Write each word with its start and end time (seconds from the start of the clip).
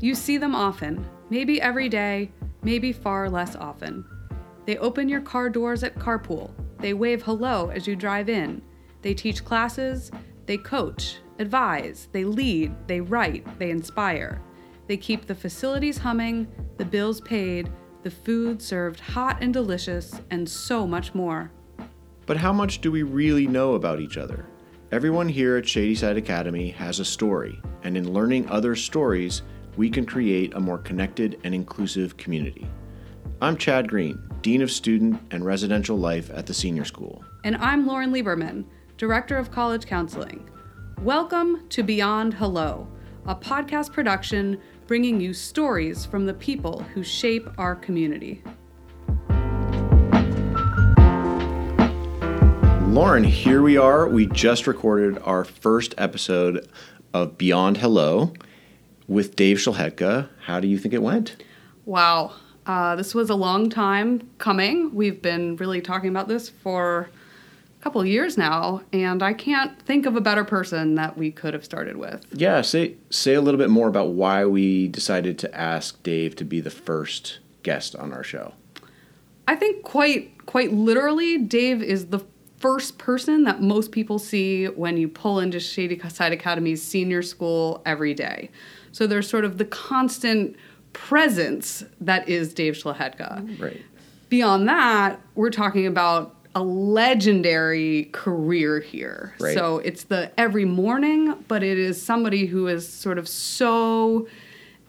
You 0.00 0.14
see 0.14 0.38
them 0.38 0.54
often, 0.54 1.04
maybe 1.30 1.60
every 1.60 1.88
day, 1.88 2.30
maybe 2.62 2.92
far 2.92 3.28
less 3.28 3.56
often. 3.56 4.04
They 4.64 4.76
open 4.78 5.08
your 5.08 5.20
car 5.20 5.50
doors 5.50 5.82
at 5.82 5.96
carpool. 5.96 6.50
They 6.78 6.94
wave 6.94 7.22
hello 7.22 7.70
as 7.70 7.86
you 7.86 7.96
drive 7.96 8.28
in. 8.28 8.62
They 9.02 9.14
teach 9.14 9.44
classes. 9.44 10.10
They 10.46 10.56
coach, 10.56 11.18
advise, 11.38 12.08
they 12.12 12.24
lead, 12.24 12.74
they 12.86 13.02
write, 13.02 13.58
they 13.58 13.70
inspire. 13.70 14.40
They 14.86 14.96
keep 14.96 15.26
the 15.26 15.34
facilities 15.34 15.98
humming, 15.98 16.48
the 16.78 16.86
bills 16.86 17.20
paid, 17.20 17.70
the 18.02 18.10
food 18.10 18.62
served 18.62 19.00
hot 19.00 19.38
and 19.42 19.52
delicious, 19.52 20.22
and 20.30 20.48
so 20.48 20.86
much 20.86 21.14
more. 21.14 21.50
But 22.24 22.38
how 22.38 22.52
much 22.52 22.80
do 22.80 22.90
we 22.90 23.02
really 23.02 23.46
know 23.46 23.74
about 23.74 24.00
each 24.00 24.16
other? 24.16 24.46
Everyone 24.90 25.28
here 25.28 25.58
at 25.58 25.68
Shadyside 25.68 26.16
Academy 26.16 26.70
has 26.70 26.98
a 26.98 27.04
story, 27.04 27.60
and 27.82 27.94
in 27.94 28.14
learning 28.14 28.48
other 28.48 28.74
stories, 28.74 29.42
we 29.76 29.90
can 29.90 30.06
create 30.06 30.54
a 30.54 30.60
more 30.60 30.78
connected 30.78 31.38
and 31.44 31.54
inclusive 31.54 32.16
community. 32.16 32.68
I'm 33.40 33.56
Chad 33.56 33.88
Green, 33.88 34.20
Dean 34.42 34.62
of 34.62 34.70
Student 34.70 35.20
and 35.30 35.44
Residential 35.44 35.96
Life 35.96 36.30
at 36.30 36.46
the 36.46 36.54
Senior 36.54 36.84
School. 36.84 37.24
And 37.44 37.56
I'm 37.56 37.86
Lauren 37.86 38.12
Lieberman, 38.12 38.64
Director 38.96 39.36
of 39.36 39.50
College 39.50 39.86
Counseling. 39.86 40.48
Welcome 41.02 41.68
to 41.68 41.82
Beyond 41.82 42.34
Hello, 42.34 42.88
a 43.26 43.34
podcast 43.34 43.92
production 43.92 44.60
bringing 44.86 45.20
you 45.20 45.32
stories 45.34 46.04
from 46.04 46.26
the 46.26 46.34
people 46.34 46.82
who 46.94 47.04
shape 47.04 47.48
our 47.58 47.76
community. 47.76 48.42
Lauren, 52.88 53.22
here 53.22 53.62
we 53.62 53.76
are. 53.76 54.08
We 54.08 54.26
just 54.26 54.66
recorded 54.66 55.18
our 55.22 55.44
first 55.44 55.94
episode 55.98 56.68
of 57.14 57.38
Beyond 57.38 57.76
Hello 57.76 58.32
with 59.08 59.34
Dave 59.34 59.56
Szlachetka. 59.56 60.28
How 60.44 60.60
do 60.60 60.68
you 60.68 60.78
think 60.78 60.94
it 60.94 61.02
went? 61.02 61.36
Wow. 61.86 62.34
Uh, 62.66 62.94
this 62.94 63.14
was 63.14 63.30
a 63.30 63.34
long 63.34 63.70
time 63.70 64.28
coming. 64.36 64.94
We've 64.94 65.20
been 65.20 65.56
really 65.56 65.80
talking 65.80 66.10
about 66.10 66.28
this 66.28 66.50
for 66.50 67.08
a 67.80 67.82
couple 67.82 68.00
of 68.02 68.06
years 68.06 68.36
now, 68.36 68.82
and 68.92 69.22
I 69.22 69.32
can't 69.32 69.80
think 69.82 70.04
of 70.04 70.14
a 70.14 70.20
better 70.20 70.44
person 70.44 70.94
that 70.96 71.16
we 71.16 71.30
could 71.30 71.54
have 71.54 71.64
started 71.64 71.96
with. 71.96 72.26
Yeah, 72.32 72.60
say 72.60 72.96
say 73.08 73.34
a 73.34 73.40
little 73.40 73.58
bit 73.58 73.70
more 73.70 73.88
about 73.88 74.10
why 74.10 74.44
we 74.44 74.88
decided 74.88 75.38
to 75.38 75.58
ask 75.58 76.02
Dave 76.02 76.36
to 76.36 76.44
be 76.44 76.60
the 76.60 76.70
first 76.70 77.38
guest 77.62 77.96
on 77.96 78.12
our 78.12 78.22
show. 78.22 78.52
I 79.46 79.56
think 79.56 79.82
quite 79.82 80.44
quite 80.44 80.72
literally, 80.72 81.38
Dave 81.38 81.82
is 81.82 82.08
the 82.08 82.20
first 82.58 82.98
person 82.98 83.44
that 83.44 83.62
most 83.62 83.92
people 83.92 84.18
see 84.18 84.66
when 84.66 84.96
you 84.96 85.08
pull 85.08 85.40
into 85.40 85.60
Shady 85.60 85.98
Side 86.08 86.32
Academy's 86.32 86.82
senior 86.82 87.22
school 87.22 87.80
every 87.86 88.12
day. 88.12 88.50
So 88.92 89.06
there's 89.06 89.28
sort 89.28 89.44
of 89.44 89.58
the 89.58 89.64
constant 89.64 90.56
presence 90.92 91.84
that 92.00 92.28
is 92.28 92.52
Dave 92.52 92.74
Szlachetka. 92.74 93.60
Right. 93.60 93.82
Beyond 94.28 94.68
that, 94.68 95.20
we're 95.34 95.50
talking 95.50 95.86
about 95.86 96.34
a 96.54 96.62
legendary 96.62 98.04
career 98.12 98.80
here. 98.80 99.34
Right. 99.38 99.54
So 99.54 99.78
it's 99.78 100.04
the 100.04 100.32
every 100.38 100.64
morning, 100.64 101.34
but 101.46 101.62
it 101.62 101.78
is 101.78 102.00
somebody 102.00 102.46
who 102.46 102.66
is 102.66 102.88
sort 102.88 103.18
of 103.18 103.28
so 103.28 104.26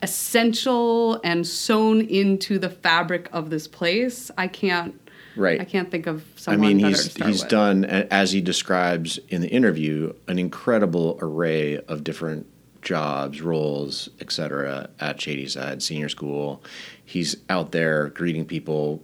essential 0.02 1.20
and 1.22 1.46
sewn 1.46 2.00
into 2.00 2.58
the 2.58 2.70
fabric 2.70 3.28
of 3.32 3.50
this 3.50 3.68
place. 3.68 4.30
I 4.36 4.48
can't 4.48 5.00
Right. 5.36 5.60
I 5.60 5.64
can't 5.64 5.90
think 5.90 6.06
of 6.06 6.24
someone. 6.36 6.64
I 6.64 6.74
mean, 6.74 6.78
he's 6.84 7.14
he's 7.16 7.42
with. 7.42 7.50
done 7.50 7.84
as 7.84 8.32
he 8.32 8.40
describes 8.40 9.18
in 9.28 9.42
the 9.42 9.48
interview 9.48 10.12
an 10.26 10.38
incredible 10.38 11.18
array 11.22 11.78
of 11.78 12.02
different 12.04 12.46
jobs, 12.82 13.40
roles, 13.40 14.08
etc. 14.20 14.90
at 15.00 15.20
Shadyside 15.20 15.82
Senior 15.82 16.08
School. 16.08 16.62
He's 17.04 17.36
out 17.48 17.72
there 17.72 18.08
greeting 18.08 18.44
people, 18.44 19.02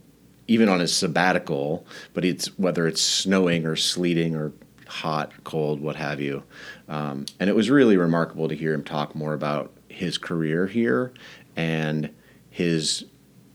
even 0.48 0.69
on 0.69 0.80
his 0.80 0.94
sabbatical. 0.94 1.87
But 2.14 2.25
it's 2.25 2.47
whether 2.59 2.87
it's 2.87 3.03
snowing 3.03 3.66
or 3.66 3.76
sleeting 3.76 4.34
or 4.34 4.53
hot, 4.87 5.32
cold, 5.44 5.81
what 5.81 5.97
have 5.97 6.20
you. 6.20 6.44
Um, 6.88 7.26
and 7.41 7.50
it 7.50 7.56
was 7.56 7.70
really 7.70 7.97
remarkable 7.97 8.48
to 8.48 8.54
hear 8.54 8.72
him 8.72 8.84
talk 8.84 9.14
more 9.14 9.34
about 9.34 9.72
his 9.88 10.19
career 10.19 10.66
here 10.66 11.12
and 11.56 12.10
his 12.50 13.04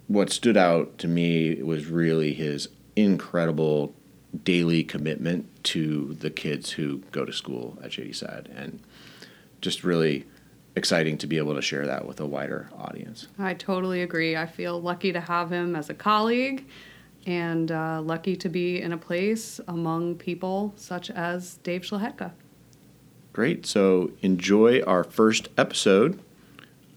what 0.08 0.30
stood 0.30 0.58
out 0.58 0.98
to 0.98 1.08
me 1.08 1.62
was 1.62 1.86
really 1.86 2.34
his 2.34 2.68
incredible 2.96 3.96
daily 4.44 4.84
commitment 4.84 5.48
to 5.64 6.16
the 6.16 6.30
kids 6.30 6.72
who 6.72 6.98
go 7.12 7.24
to 7.24 7.32
school 7.32 7.80
at 7.84 7.94
Shadyside, 7.94 8.50
and 8.54 8.82
just 9.62 9.84
really 9.84 10.26
exciting 10.76 11.18
to 11.20 11.28
be 11.28 11.38
able 11.38 11.56
to 11.56 11.62
share 11.62 11.86
that 11.86 12.06
with 12.06 12.20
a 12.20 12.26
wider 12.26 12.70
audience. 12.78 13.28
I 13.38 13.54
totally 13.54 14.02
agree. 14.02 14.36
I 14.36 14.46
feel 14.46 14.82
lucky 14.82 15.12
to 15.12 15.20
have 15.20 15.52
him 15.52 15.76
as 15.76 15.90
a 15.90 15.94
colleague 15.94 16.66
and 17.26 17.72
uh, 17.72 18.02
lucky 18.02 18.36
to 18.36 18.50
be 18.50 18.82
in 18.82 18.92
a 18.92 18.98
place 18.98 19.60
among 19.68 20.16
people 20.16 20.74
such 20.76 21.12
as 21.12 21.58
Dave 21.58 21.82
Szlachetka. 21.82 22.32
Great. 23.34 23.66
So 23.66 24.12
enjoy 24.22 24.82
our 24.82 25.04
first 25.04 25.50
episode 25.58 26.20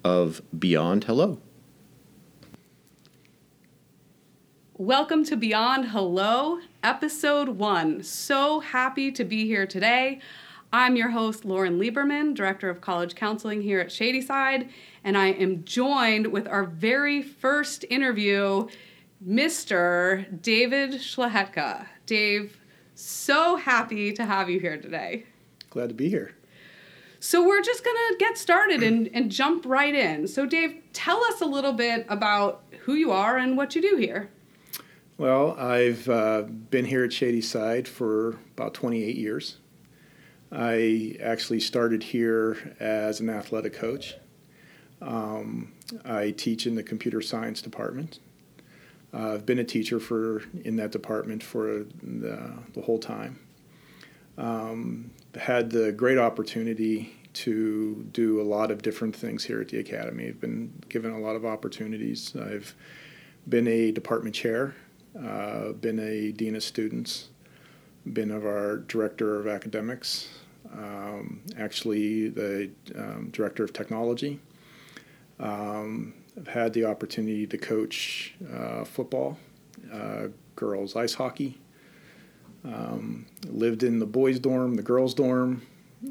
of 0.03 0.41
Beyond 0.59 1.05
Hello. 1.05 1.39
Welcome 4.77 5.25
to 5.27 5.37
Beyond 5.37 5.91
Hello, 5.91 6.59
episode 6.83 7.51
one. 7.51 8.03
So 8.03 8.59
happy 8.59 9.13
to 9.13 9.23
be 9.23 9.47
here 9.47 9.67
today. 9.67 10.21
I'm 10.77 10.97
your 10.97 11.11
host, 11.11 11.45
Lauren 11.45 11.79
Lieberman, 11.79 12.35
Director 12.35 12.69
of 12.69 12.81
College 12.81 13.15
Counseling 13.15 13.63
here 13.63 13.79
at 13.79 13.93
Shadyside, 13.93 14.71
and 15.05 15.17
I 15.17 15.29
am 15.29 15.63
joined 15.63 16.27
with 16.27 16.49
our 16.49 16.65
very 16.65 17.23
first 17.23 17.85
interview, 17.91 18.67
Mr. 19.25 20.43
David 20.43 20.95
Szlachetka. 20.95 21.87
Dave, 22.07 22.59
so 22.97 23.55
happy 23.55 24.13
to 24.15 24.25
have 24.25 24.51
you 24.51 24.59
here 24.59 24.77
today. 24.77 25.27
Glad 25.71 25.91
to 25.91 25.95
be 25.95 26.09
here. 26.09 26.35
So 27.21 27.47
we're 27.47 27.63
just 27.63 27.85
gonna 27.85 28.19
get 28.19 28.37
started 28.37 28.83
and, 28.83 29.09
and 29.15 29.31
jump 29.31 29.65
right 29.67 29.95
in. 29.95 30.27
So 30.27 30.45
Dave, 30.45 30.83
tell 30.93 31.23
us 31.27 31.41
a 31.41 31.47
little 31.47 31.75
bit 31.75 32.05
about 32.09 32.65
who 32.81 32.95
you 32.95 33.13
are 33.13 33.37
and 33.37 33.57
what 33.57 33.77
you 33.77 33.81
do 33.81 33.95
here. 33.95 34.29
Well, 35.19 35.53
I've 35.57 36.09
uh, 36.09 36.43
been 36.43 36.87
here 36.87 37.05
at 37.05 37.13
Shady 37.13 37.43
Side 37.43 37.87
for 37.87 38.31
about 38.57 38.75
28 38.75 39.15
years. 39.15 39.59
I 40.53 41.17
actually 41.23 41.61
started 41.61 42.03
here 42.03 42.77
as 42.79 43.21
an 43.21 43.29
athletic 43.29 43.73
coach. 43.73 44.15
Um, 45.03 45.73
I 46.05 46.31
teach 46.31 46.67
in 46.67 46.75
the 46.75 46.83
computer 46.83 47.21
science 47.21 47.61
department. 47.61 48.21
Uh, 49.13 49.35
I've 49.35 49.47
been 49.47 49.59
a 49.59 49.65
teacher 49.65 50.01
for 50.01 50.43
in 50.65 50.77
that 50.77 50.91
department 50.91 51.43
for 51.43 51.85
the, 52.03 52.53
the 52.73 52.83
whole 52.83 52.99
time. 52.99 53.39
Um, 54.37 55.13
had 55.37 55.71
the 55.71 55.93
great 55.93 56.19
opportunity 56.19 57.15
to 57.35 58.07
do 58.13 58.41
a 58.41 58.45
lot 58.45 58.71
of 58.71 58.83
different 58.83 59.15
things 59.15 59.45
here 59.45 59.61
at 59.61 59.69
the 59.69 59.79
academy. 59.79 60.29
I've 60.29 60.41
been 60.41 60.83
given 60.89 61.13
a 61.13 61.19
lot 61.19 61.37
of 61.37 61.45
opportunities. 61.45 62.35
I've 62.37 62.75
been 63.49 63.69
a 63.69 63.91
department 63.93 64.35
chair, 64.35 64.75
uh, 65.21 65.73
been 65.73 65.99
a 65.99 66.33
dean 66.33 66.57
of 66.57 66.63
students, 66.63 67.29
been 68.13 68.31
of 68.31 68.45
our 68.45 68.79
director 68.79 69.39
of 69.39 69.47
academics, 69.47 70.29
um, 70.73 71.41
actually 71.59 72.29
the 72.29 72.71
um, 72.97 73.31
director 73.33 73.65
of 73.65 73.73
technology. 73.73 74.41
Um, 75.41 76.15
I've 76.37 76.49
had 76.49 76.73
the 76.73 76.85
opportunity 76.85 77.47
to 77.47 77.59
coach 77.59 78.35
uh, 78.53 78.85
football, 78.85 79.39
uh, 79.93 80.29
girls 80.57 80.97
ice 80.97 81.15
hockey. 81.15 81.61
Um, 82.65 83.27
lived 83.47 83.83
in 83.83 83.99
the 83.99 84.07
boys' 84.07 84.39
dorm, 84.39 84.77
the 84.77 84.83
girls' 84.83 85.13
dorm. 85.13 85.67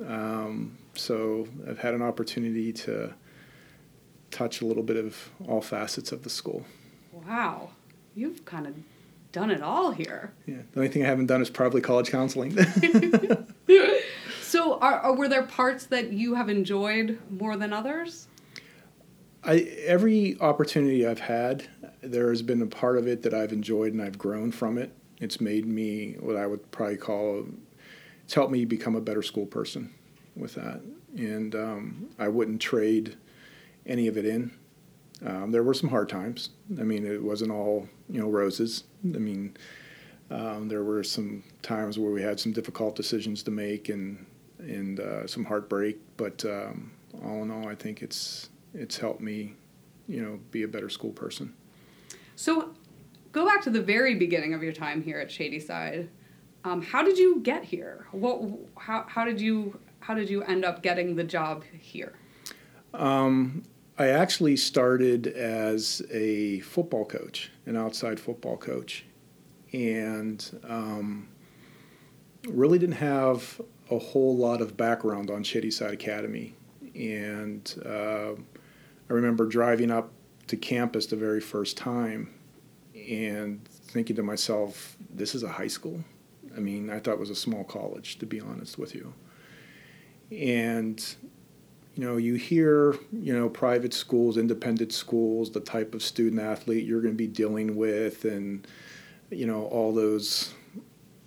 Um, 0.06 0.78
so 0.94 1.48
I've 1.68 1.80
had 1.80 1.96
an 1.96 2.04
opportunity 2.04 2.72
to 2.74 3.13
touch 4.30 4.62
a 4.62 4.66
little 4.66 4.84
bit 4.84 4.98
of 4.98 5.31
all 5.48 5.62
facets 5.62 6.12
of 6.12 6.24
the 6.24 6.30
school. 6.30 6.66
Wow, 7.12 7.72
you've 8.16 8.46
kind 8.46 8.68
of 8.68 8.75
done 9.33 9.51
it 9.51 9.62
all 9.62 9.91
here. 9.91 10.31
Yeah, 10.45 10.62
the 10.71 10.80
only 10.80 10.89
thing 10.89 11.03
I 11.03 11.07
haven't 11.07 11.25
done 11.25 11.41
is 11.41 11.50
probably 11.50 11.81
college 11.81 12.09
counseling. 12.09 12.57
So, 14.53 14.77
are, 14.77 15.00
are 15.00 15.15
were 15.15 15.27
there 15.27 15.41
parts 15.41 15.88
that 15.88 16.13
you 16.13 16.35
have 16.35 16.47
enjoyed 16.47 17.18
more 17.31 17.57
than 17.57 17.74
others? 17.74 18.27
I 19.44 19.62
every 19.88 20.39
opportunity 20.39 21.07
I've 21.07 21.21
had, 21.21 21.68
there 22.01 22.30
has 22.30 22.44
been 22.44 22.62
a 22.62 22.68
part 22.68 23.00
of 23.00 23.07
it 23.07 23.24
that 23.24 23.33
I've 23.33 23.51
enjoyed 23.51 23.94
and 23.94 24.01
I've 24.03 24.19
grown 24.19 24.51
from 24.51 24.77
it. 24.77 24.95
It's 25.19 25.41
made 25.41 25.65
me 25.65 26.18
what 26.19 26.36
I 26.36 26.45
would 26.45 26.69
probably 26.69 26.97
call 26.97 27.47
it's 28.24 28.36
helped 28.36 28.51
me 28.51 28.63
become 28.63 28.95
a 28.95 29.01
better 29.01 29.24
school 29.24 29.47
person 29.47 29.91
with 30.36 30.53
that, 30.53 30.81
and 31.18 31.56
um, 31.56 32.09
I 32.19 32.27
wouldn't 32.27 32.62
trade 32.62 33.18
any 33.88 34.07
of 34.07 34.18
it 34.18 34.25
in. 34.25 34.51
Um, 35.25 35.51
there 35.51 35.63
were 35.63 35.74
some 35.74 35.89
hard 35.89 36.10
times. 36.10 36.50
I 36.80 36.83
mean, 36.83 37.06
it 37.06 37.21
wasn't 37.21 37.51
all 37.51 37.88
you 38.10 38.19
know 38.19 38.30
roses. 38.30 38.83
I 39.04 39.19
mean, 39.19 39.56
um, 40.31 40.68
there 40.68 40.83
were 40.83 41.04
some 41.04 41.44
times 41.62 42.00
where 42.00 42.12
we 42.12 42.21
had 42.21 42.39
some 42.39 42.51
difficult 42.51 42.95
decisions 42.95 43.44
to 43.44 43.51
make 43.51 43.89
and 43.89 44.25
and 44.60 45.00
uh, 45.00 45.27
some 45.27 45.45
heartbreak. 45.45 45.98
But 46.18 46.44
um, 46.45 46.92
all 47.24 47.44
in 47.44 47.51
all, 47.51 47.68
I 47.68 47.75
think 47.75 48.01
it's 48.01 48.50
it's 48.74 48.98
helped 48.98 49.21
me, 49.21 49.56
you 50.07 50.21
know, 50.21 50.39
be 50.51 50.63
a 50.63 50.68
better 50.68 50.89
school 50.89 51.12
person. 51.12 51.54
So, 52.36 52.74
go 53.31 53.45
back 53.45 53.62
to 53.63 53.69
the 53.69 53.81
very 53.81 54.15
beginning 54.15 54.54
of 54.54 54.63
your 54.63 54.74
time 54.74 55.04
here 55.04 55.19
at 55.19 55.31
Shadyside. 55.31 56.10
Um, 56.65 56.81
how 56.81 57.04
did 57.04 57.18
you 57.18 57.42
get 57.42 57.63
here? 57.63 58.07
What? 58.12 58.42
How? 58.77 59.06
How 59.07 59.25
did 59.25 59.39
you? 59.39 59.80
How 60.00 60.13
did 60.13 60.30
you 60.30 60.44
end 60.44 60.65
up 60.65 60.81
getting 60.81 61.15
the 61.15 61.24
job 61.24 61.63
here? 61.80 62.13
Um, 62.94 63.63
I 63.98 64.07
actually 64.07 64.57
started 64.57 65.28
as 65.28 66.01
a 66.12 66.62
football 66.62 67.06
coach, 67.06 67.51
an 67.66 67.78
outside 67.78 68.19
football 68.19 68.57
coach, 68.57 69.06
and 69.72 70.60
um, 70.68 71.28
really 72.48 72.80
didn't 72.80 72.95
have 72.95 73.62
a 73.92 74.00
whole 74.00 74.36
lot 74.36 74.62
of 74.62 74.75
background 74.75 75.30
on 75.30 75.44
Shadyside 75.44 75.94
Academy. 75.94 76.56
And 76.95 77.74
uh, 77.86 78.34
I 78.34 79.13
remember 79.13 79.45
driving 79.45 79.92
up 79.92 80.12
to 80.48 80.57
campus 80.57 81.06
the 81.06 81.16
very 81.16 81.42
first 81.42 81.78
time 81.78 82.34
and 82.96 83.63
thinking 83.68 84.16
to 84.16 84.24
myself, 84.24 84.98
this 85.13 85.36
is 85.36 85.44
a 85.44 85.50
high 85.50 85.68
school? 85.68 86.04
I 86.56 86.60
mean, 86.60 86.89
I 86.89 87.00
thought 87.00 87.13
it 87.13 87.19
was 87.19 87.30
a 87.30 87.36
small 87.36 87.63
college, 87.63 88.18
to 88.19 88.25
be 88.25 88.39
honest 88.39 88.78
with 88.78 88.96
you. 88.96 89.13
And 90.31 91.04
you 91.95 92.04
know, 92.04 92.18
you 92.18 92.36
hear, 92.36 92.95
you 93.12 93.38
know, 93.38 93.48
private 93.50 93.94
schools, 93.94 94.38
independent 94.38 94.92
schools, 94.92 95.51
the 95.51 95.60
type 95.60 95.94
of 95.94 96.01
student 96.01 96.42
athlete 96.42 96.86
you're 96.86 97.01
going 97.01 97.13
to 97.13 97.18
be 97.18 97.28
dealing 97.28 97.75
with, 97.75 98.25
and, 98.25 98.68
you 99.30 99.45
know, 99.45 99.66
all 99.66 99.94
those, 99.94 100.54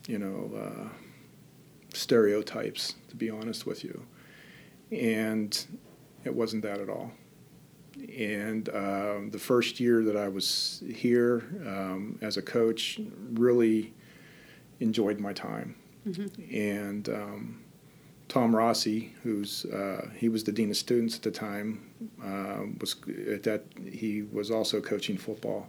you 0.09 0.19
know, 0.19 0.51
uh, 0.57 0.89
stereotypes, 1.95 2.97
to 3.09 3.17
be 3.17 3.31
honest 3.31 3.65
with 3.65 3.85
you. 3.85 4.05
And 4.91 5.67
it 6.25 6.35
wasn't 6.35 6.63
that 6.65 6.81
at 6.81 6.89
all. 6.89 7.12
And 8.19 8.69
um, 8.71 9.31
the 9.31 9.39
first 9.39 9.79
year 9.79 10.03
that 10.03 10.17
I 10.17 10.29
was 10.29 10.83
here 10.93 11.45
um, 11.67 12.19
as 12.23 12.37
a 12.37 12.43
coach, 12.43 13.01
really 13.33 13.95
enjoyed 14.81 15.21
my 15.21 15.33
time. 15.33 15.77
Mm-hmm. 16.07 16.55
And, 16.55 17.09
um, 17.09 17.62
Tom 18.28 18.55
Rossi, 18.55 19.14
who's 19.23 19.64
uh, 19.67 20.08
he 20.14 20.28
was 20.28 20.44
the 20.44 20.52
dean 20.52 20.70
of 20.70 20.76
students 20.76 21.17
at 21.17 21.23
the 21.23 21.31
time, 21.31 21.90
uh, 22.23 22.64
was 22.81 22.96
at 23.32 23.44
that 23.44 23.64
he 23.90 24.23
was 24.23 24.50
also 24.50 24.81
coaching 24.81 25.17
football. 25.17 25.69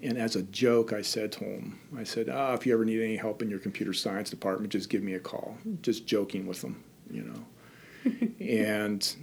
And 0.00 0.16
as 0.16 0.36
a 0.36 0.42
joke, 0.44 0.92
I 0.92 1.02
said 1.02 1.32
to 1.32 1.40
him, 1.40 1.80
I 1.96 2.04
said, 2.04 2.28
"Ah, 2.28 2.54
if 2.54 2.64
you 2.64 2.72
ever 2.72 2.84
need 2.84 3.02
any 3.02 3.16
help 3.16 3.42
in 3.42 3.50
your 3.50 3.58
computer 3.58 3.92
science 3.92 4.30
department, 4.30 4.72
just 4.72 4.88
give 4.88 5.02
me 5.02 5.14
a 5.14 5.20
call." 5.20 5.58
Just 5.82 6.06
joking 6.06 6.46
with 6.46 6.62
him, 6.62 6.82
you 7.10 7.22
know. 7.24 8.12
and 8.40 9.16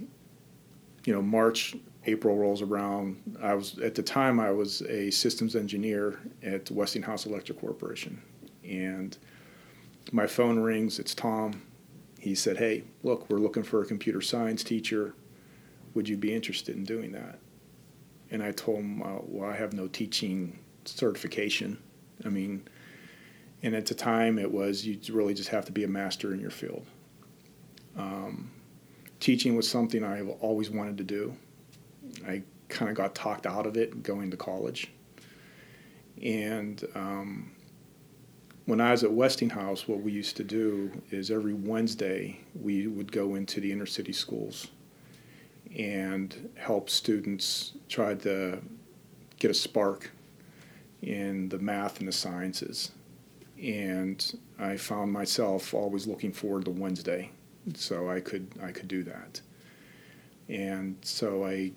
you 1.06 1.14
know, 1.14 1.22
March, 1.22 1.74
April 2.04 2.36
rolls 2.36 2.60
around. 2.60 3.38
I 3.40 3.54
was 3.54 3.78
at 3.78 3.94
the 3.94 4.02
time 4.02 4.38
I 4.38 4.50
was 4.50 4.82
a 4.82 5.10
systems 5.10 5.56
engineer 5.56 6.20
at 6.42 6.70
Westinghouse 6.70 7.24
Electric 7.24 7.58
Corporation, 7.58 8.20
and 8.62 9.16
my 10.12 10.26
phone 10.26 10.58
rings. 10.58 10.98
It's 10.98 11.14
Tom 11.14 11.62
he 12.26 12.34
said, 12.34 12.56
Hey, 12.56 12.82
look, 13.04 13.30
we're 13.30 13.38
looking 13.38 13.62
for 13.62 13.80
a 13.80 13.86
computer 13.86 14.20
science 14.20 14.64
teacher. 14.64 15.14
Would 15.94 16.08
you 16.08 16.16
be 16.16 16.34
interested 16.34 16.74
in 16.74 16.82
doing 16.82 17.12
that? 17.12 17.38
And 18.32 18.42
I 18.42 18.50
told 18.50 18.80
him, 18.80 18.98
Well, 18.98 19.48
I 19.48 19.54
have 19.54 19.72
no 19.72 19.86
teaching 19.86 20.58
certification. 20.84 21.78
I 22.24 22.30
mean, 22.30 22.66
and 23.62 23.76
at 23.76 23.86
the 23.86 23.94
time 23.94 24.40
it 24.40 24.50
was 24.50 24.84
you 24.84 24.98
really 25.14 25.34
just 25.34 25.50
have 25.50 25.66
to 25.66 25.72
be 25.72 25.84
a 25.84 25.88
master 25.88 26.34
in 26.34 26.40
your 26.40 26.50
field. 26.50 26.84
Um, 27.96 28.50
teaching 29.20 29.54
was 29.54 29.70
something 29.70 30.02
I 30.02 30.22
always 30.40 30.68
wanted 30.68 30.98
to 30.98 31.04
do. 31.04 31.36
I 32.26 32.42
kind 32.68 32.90
of 32.90 32.96
got 32.96 33.14
talked 33.14 33.46
out 33.46 33.66
of 33.66 33.76
it 33.76 34.02
going 34.02 34.32
to 34.32 34.36
college. 34.36 34.90
And 36.20 36.84
um, 36.96 37.52
when 38.66 38.80
I 38.80 38.90
was 38.90 39.04
at 39.04 39.12
Westinghouse, 39.12 39.86
what 39.86 40.00
we 40.00 40.10
used 40.12 40.36
to 40.36 40.44
do 40.44 40.90
is 41.10 41.30
every 41.30 41.54
Wednesday 41.54 42.40
we 42.60 42.88
would 42.88 43.12
go 43.12 43.36
into 43.36 43.60
the 43.60 43.70
inner 43.70 43.86
city 43.86 44.12
schools 44.12 44.66
and 45.76 46.50
help 46.56 46.90
students 46.90 47.72
try 47.88 48.14
to 48.14 48.60
get 49.38 49.50
a 49.52 49.54
spark 49.54 50.10
in 51.00 51.48
the 51.48 51.58
math 51.58 52.00
and 52.00 52.08
the 52.08 52.12
sciences. 52.12 52.90
And 53.62 54.38
I 54.58 54.76
found 54.76 55.12
myself 55.12 55.72
always 55.72 56.06
looking 56.06 56.32
forward 56.32 56.64
to 56.64 56.72
Wednesday, 56.72 57.30
so 57.74 58.10
I 58.10 58.20
could 58.20 58.48
I 58.62 58.72
could 58.72 58.88
do 58.88 59.02
that. 59.04 59.40
And 60.48 60.96
so 61.02 61.44
I 61.44 61.72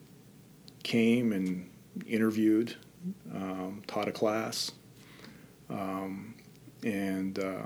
came 0.83 1.33
and 1.33 1.69
interviewed, 2.07 2.75
um, 3.33 3.83
taught 3.87 4.07
a 4.07 4.11
class. 4.11 4.71
Um, 5.69 6.35
and 6.83 7.39
uh, 7.39 7.63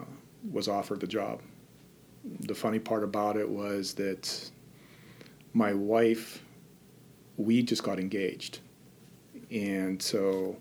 was 0.51 0.67
offered 0.67 0.99
the 0.99 1.07
job. 1.07 1.41
The 2.41 2.55
funny 2.55 2.79
part 2.79 3.03
about 3.03 3.37
it 3.37 3.47
was 3.47 3.93
that 3.95 4.51
my 5.53 5.73
wife, 5.73 6.43
we 7.37 7.61
just 7.61 7.83
got 7.83 7.99
engaged. 7.99 8.59
And 9.51 10.01
so 10.01 10.57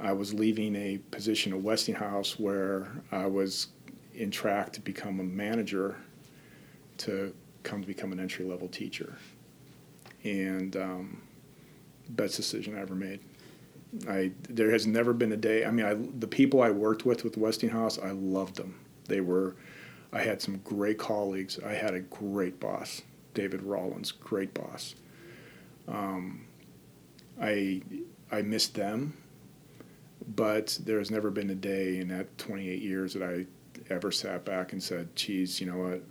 I 0.00 0.12
was 0.12 0.34
leaving 0.34 0.74
a 0.74 0.98
position 1.10 1.52
at 1.52 1.60
Westinghouse 1.60 2.38
where 2.38 2.90
I 3.12 3.26
was 3.26 3.68
in 4.14 4.30
track 4.30 4.72
to 4.72 4.80
become 4.80 5.20
a 5.20 5.24
manager 5.24 5.96
to 6.98 7.34
come 7.62 7.80
to 7.80 7.86
become 7.86 8.12
an 8.12 8.20
entry 8.20 8.44
level 8.44 8.68
teacher. 8.68 9.16
And 10.24 10.76
um, 10.76 11.22
best 12.08 12.36
decision 12.36 12.76
I 12.76 12.80
ever 12.80 12.94
made. 12.94 13.20
I 14.08 14.32
there 14.48 14.70
has 14.70 14.86
never 14.86 15.12
been 15.12 15.32
a 15.32 15.36
day. 15.36 15.64
I 15.64 15.70
mean, 15.70 15.86
I, 15.86 15.94
the 15.94 16.26
people 16.26 16.62
I 16.62 16.70
worked 16.70 17.04
with 17.04 17.24
with 17.24 17.36
Westinghouse, 17.36 17.98
I 17.98 18.10
loved 18.10 18.56
them. 18.56 18.78
They 19.08 19.20
were. 19.20 19.56
I 20.12 20.22
had 20.22 20.42
some 20.42 20.58
great 20.58 20.98
colleagues. 20.98 21.58
I 21.64 21.72
had 21.72 21.94
a 21.94 22.00
great 22.00 22.60
boss, 22.60 23.02
David 23.34 23.62
Rollins, 23.62 24.12
great 24.12 24.52
boss. 24.54 24.94
Um, 25.88 26.46
I 27.40 27.82
I 28.30 28.42
missed 28.42 28.74
them, 28.74 29.16
but 30.36 30.78
there 30.84 30.98
has 30.98 31.10
never 31.10 31.30
been 31.30 31.50
a 31.50 31.54
day 31.54 31.98
in 31.98 32.08
that 32.08 32.36
28 32.38 32.80
years 32.80 33.14
that 33.14 33.22
I 33.22 33.46
ever 33.90 34.10
sat 34.10 34.44
back 34.44 34.72
and 34.72 34.82
said, 34.82 35.14
"Geez, 35.16 35.60
you 35.60 35.66
know 35.66 35.78
what? 35.78 36.02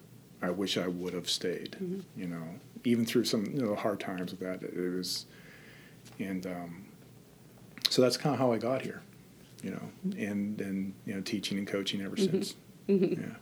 I 0.41 0.51
wish 0.51 0.77
I 0.77 0.87
would 0.87 1.13
have 1.13 1.29
stayed." 1.29 1.77
Mm-hmm. 1.81 2.01
You 2.15 2.27
know, 2.27 2.43
even 2.83 3.05
through 3.05 3.25
some 3.25 3.45
you 3.45 3.61
know 3.65 3.75
hard 3.75 3.99
times 3.99 4.31
with 4.31 4.39
that, 4.41 4.61
it 4.61 4.77
was, 4.77 5.25
and 6.19 6.45
um, 6.45 6.85
so 7.91 8.01
that's 8.01 8.17
kind 8.17 8.33
of 8.33 8.39
how 8.39 8.53
I 8.53 8.57
got 8.57 8.81
here, 8.81 9.01
you 9.62 9.71
know, 9.71 10.15
and 10.17 10.60
and 10.62 10.93
you 11.05 11.13
know, 11.13 11.21
teaching 11.21 11.57
and 11.57 11.67
coaching 11.67 12.01
ever 12.01 12.15
mm-hmm. 12.15 12.31
since. 12.31 12.55
Mm-hmm. 12.88 13.21
Yeah. 13.21 13.36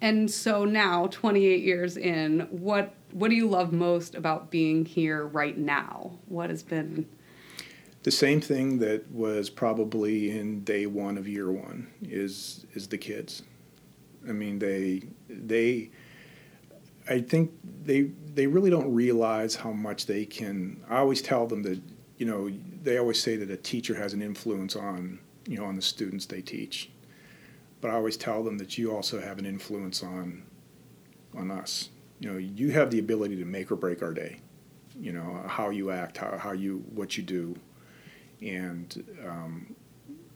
And 0.00 0.28
so 0.28 0.64
now, 0.64 1.06
28 1.12 1.62
years 1.62 1.96
in, 1.96 2.48
what 2.50 2.94
what 3.12 3.28
do 3.28 3.36
you 3.36 3.48
love 3.48 3.72
most 3.72 4.14
about 4.14 4.50
being 4.50 4.84
here 4.84 5.26
right 5.26 5.56
now? 5.56 6.18
What 6.26 6.50
has 6.50 6.62
been 6.62 7.06
the 8.02 8.10
same 8.10 8.40
thing 8.40 8.78
that 8.78 9.10
was 9.12 9.50
probably 9.50 10.36
in 10.36 10.64
day 10.64 10.86
one 10.86 11.18
of 11.18 11.28
year 11.28 11.52
one 11.52 11.88
is 12.02 12.66
is 12.74 12.88
the 12.88 12.98
kids. 12.98 13.42
I 14.28 14.32
mean, 14.32 14.58
they 14.58 15.02
they. 15.28 15.90
I 17.08 17.20
think 17.20 17.52
they 17.84 18.10
they 18.34 18.46
really 18.46 18.70
don't 18.70 18.92
realize 18.94 19.56
how 19.56 19.72
much 19.72 20.06
they 20.06 20.24
can. 20.24 20.82
I 20.88 20.98
always 20.98 21.20
tell 21.20 21.46
them 21.46 21.62
that 21.64 21.80
you 22.22 22.28
know 22.28 22.52
they 22.84 22.98
always 22.98 23.20
say 23.20 23.34
that 23.34 23.50
a 23.50 23.56
teacher 23.56 23.96
has 23.96 24.12
an 24.12 24.22
influence 24.22 24.76
on 24.76 25.18
you 25.44 25.56
know 25.56 25.64
on 25.64 25.74
the 25.74 25.82
students 25.82 26.24
they 26.24 26.40
teach. 26.40 26.88
But 27.80 27.90
i 27.90 27.94
always 27.94 28.16
tell 28.16 28.44
them 28.44 28.58
that 28.58 28.78
you 28.78 28.94
also 28.94 29.20
have 29.20 29.40
an 29.40 29.44
influence 29.44 30.04
on 30.04 30.44
on 31.36 31.50
us. 31.50 31.88
You 32.20 32.30
know 32.30 32.38
you 32.38 32.70
have 32.70 32.92
the 32.92 33.00
ability 33.00 33.34
to 33.38 33.44
make 33.44 33.72
or 33.72 33.74
break 33.74 34.04
our 34.04 34.14
day 34.14 34.38
you 35.00 35.12
know 35.12 35.42
how 35.48 35.70
you 35.70 35.90
act 35.90 36.18
how, 36.18 36.38
how 36.38 36.52
you 36.52 36.84
what 36.94 37.16
you 37.16 37.24
do. 37.24 37.56
And 38.40 39.04
um, 39.26 39.74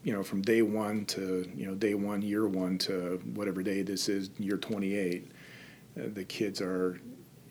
you 0.02 0.12
know 0.12 0.24
from 0.24 0.42
day 0.42 0.62
one 0.62 1.06
to 1.14 1.48
you 1.54 1.66
know 1.68 1.76
day 1.76 1.94
one 1.94 2.20
year 2.20 2.48
one 2.48 2.78
to 2.78 3.20
whatever 3.36 3.62
day 3.62 3.82
this 3.82 4.08
is 4.08 4.30
year 4.40 4.56
28 4.56 5.30
uh, 5.96 6.02
the 6.14 6.24
kids 6.24 6.60
are 6.60 7.00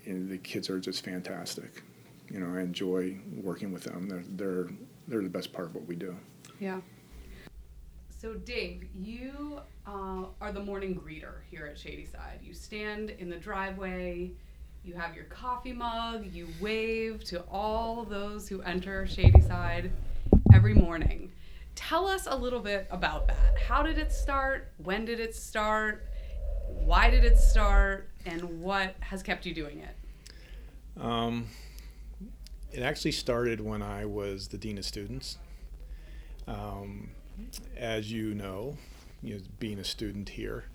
you 0.03 0.13
know, 0.13 0.27
the 0.27 0.37
kids 0.39 0.69
are 0.69 0.81
just 0.81 1.05
fantastic 1.05 1.84
you 2.29 2.39
know, 2.39 2.57
I 2.57 2.61
enjoy 2.61 3.17
working 3.31 3.71
with 3.71 3.83
them. 3.83 4.07
They're 4.09 4.23
they're 4.27 4.69
they're 5.07 5.21
the 5.21 5.29
best 5.29 5.53
part 5.53 5.67
of 5.67 5.75
what 5.75 5.85
we 5.85 5.95
do. 5.95 6.15
Yeah. 6.59 6.81
So 8.09 8.33
Dave, 8.33 8.85
you 8.95 9.59
uh, 9.85 10.25
are 10.41 10.51
the 10.51 10.63
morning 10.63 10.95
greeter 10.95 11.41
here 11.49 11.67
at 11.67 11.77
Shadyside. 11.77 12.39
You 12.41 12.53
stand 12.53 13.11
in 13.11 13.29
the 13.29 13.37
driveway. 13.37 14.31
You 14.83 14.93
have 14.95 15.15
your 15.15 15.25
coffee 15.25 15.73
mug. 15.73 16.25
You 16.31 16.47
wave 16.59 17.23
to 17.25 17.41
all 17.51 18.03
those 18.03 18.47
who 18.47 18.61
enter 18.61 19.05
Shadyside 19.07 19.91
every 20.53 20.73
morning. 20.73 21.31
Tell 21.75 22.07
us 22.07 22.27
a 22.29 22.35
little 22.35 22.61
bit 22.61 22.87
about 22.89 23.27
that. 23.27 23.59
How 23.67 23.83
did 23.83 23.97
it 23.97 24.11
start? 24.11 24.71
When 24.77 25.05
did 25.05 25.19
it 25.19 25.35
start? 25.35 26.07
Why 26.67 27.09
did 27.09 27.25
it 27.25 27.37
start? 27.37 28.09
And 28.25 28.61
what 28.61 28.95
has 29.01 29.21
kept 29.21 29.45
you 29.45 29.53
doing 29.53 29.79
it? 29.79 29.95
Um, 30.99 31.47
it 32.75 32.83
actually 32.83 33.13
started 33.13 33.61
when 33.61 33.81
I 33.81 34.05
was 34.05 34.49
the 34.49 34.57
dean 34.57 34.77
of 34.77 34.83
students. 34.83 35.37
Um, 36.45 37.11
as 37.77 38.11
you 38.11 38.33
know, 38.33 38.75
you 39.23 39.35
know, 39.35 39.41
being 39.59 39.79
a 39.79 39.83
student 39.83 40.27
here, 40.27 40.65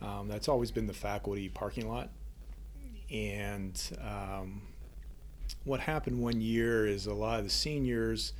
um, 0.00 0.28
that's 0.28 0.48
always 0.48 0.70
been 0.70 0.86
the 0.86 0.94
faculty 0.94 1.48
parking 1.48 1.88
lot. 1.88 2.10
And 3.10 3.80
um, 4.00 4.62
what 5.64 5.80
happened 5.80 6.22
one 6.22 6.40
year 6.40 6.86
is 6.86 7.06
a 7.06 7.14
lot 7.14 7.40
of 7.40 7.44
the 7.44 7.50
seniors 7.50 8.32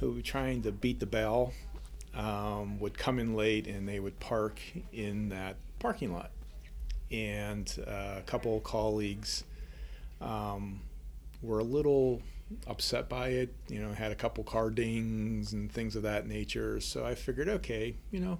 who 0.00 0.12
were 0.12 0.20
trying 0.20 0.60
to 0.62 0.72
beat 0.72 1.00
the 1.00 1.06
bell 1.06 1.54
um, 2.14 2.78
would 2.80 2.98
come 2.98 3.18
in 3.18 3.34
late 3.34 3.66
and 3.66 3.88
they 3.88 3.98
would 3.98 4.20
park 4.20 4.60
in 4.92 5.30
that 5.30 5.56
parking 5.78 6.12
lot. 6.12 6.32
And 7.10 7.72
uh, 7.86 8.16
a 8.18 8.22
couple 8.26 8.60
colleagues 8.60 9.44
um, 10.20 10.80
were 11.42 11.58
a 11.58 11.64
little 11.64 12.22
upset 12.66 13.08
by 13.08 13.28
it, 13.28 13.54
you 13.68 13.80
know, 13.80 13.92
had 13.92 14.12
a 14.12 14.14
couple 14.14 14.44
car 14.44 14.70
dings 14.70 15.52
and 15.52 15.70
things 15.70 15.96
of 15.96 16.02
that 16.02 16.26
nature. 16.26 16.80
So 16.80 17.04
I 17.04 17.14
figured, 17.14 17.48
okay, 17.48 17.96
you 18.10 18.20
know, 18.20 18.38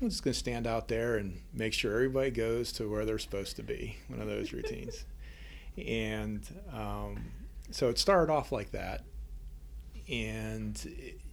I'm 0.00 0.08
just 0.08 0.22
going 0.22 0.32
to 0.32 0.38
stand 0.38 0.66
out 0.66 0.88
there 0.88 1.16
and 1.16 1.40
make 1.52 1.72
sure 1.72 1.92
everybody 1.92 2.30
goes 2.30 2.72
to 2.72 2.88
where 2.88 3.04
they're 3.04 3.18
supposed 3.18 3.56
to 3.56 3.62
be, 3.62 3.96
one 4.08 4.20
of 4.20 4.28
those 4.28 4.52
routines. 4.52 5.04
And 5.86 6.42
um, 6.72 7.26
so 7.70 7.88
it 7.88 8.00
started 8.00 8.32
off 8.32 8.50
like 8.50 8.72
that. 8.72 9.04
And, 10.10 10.76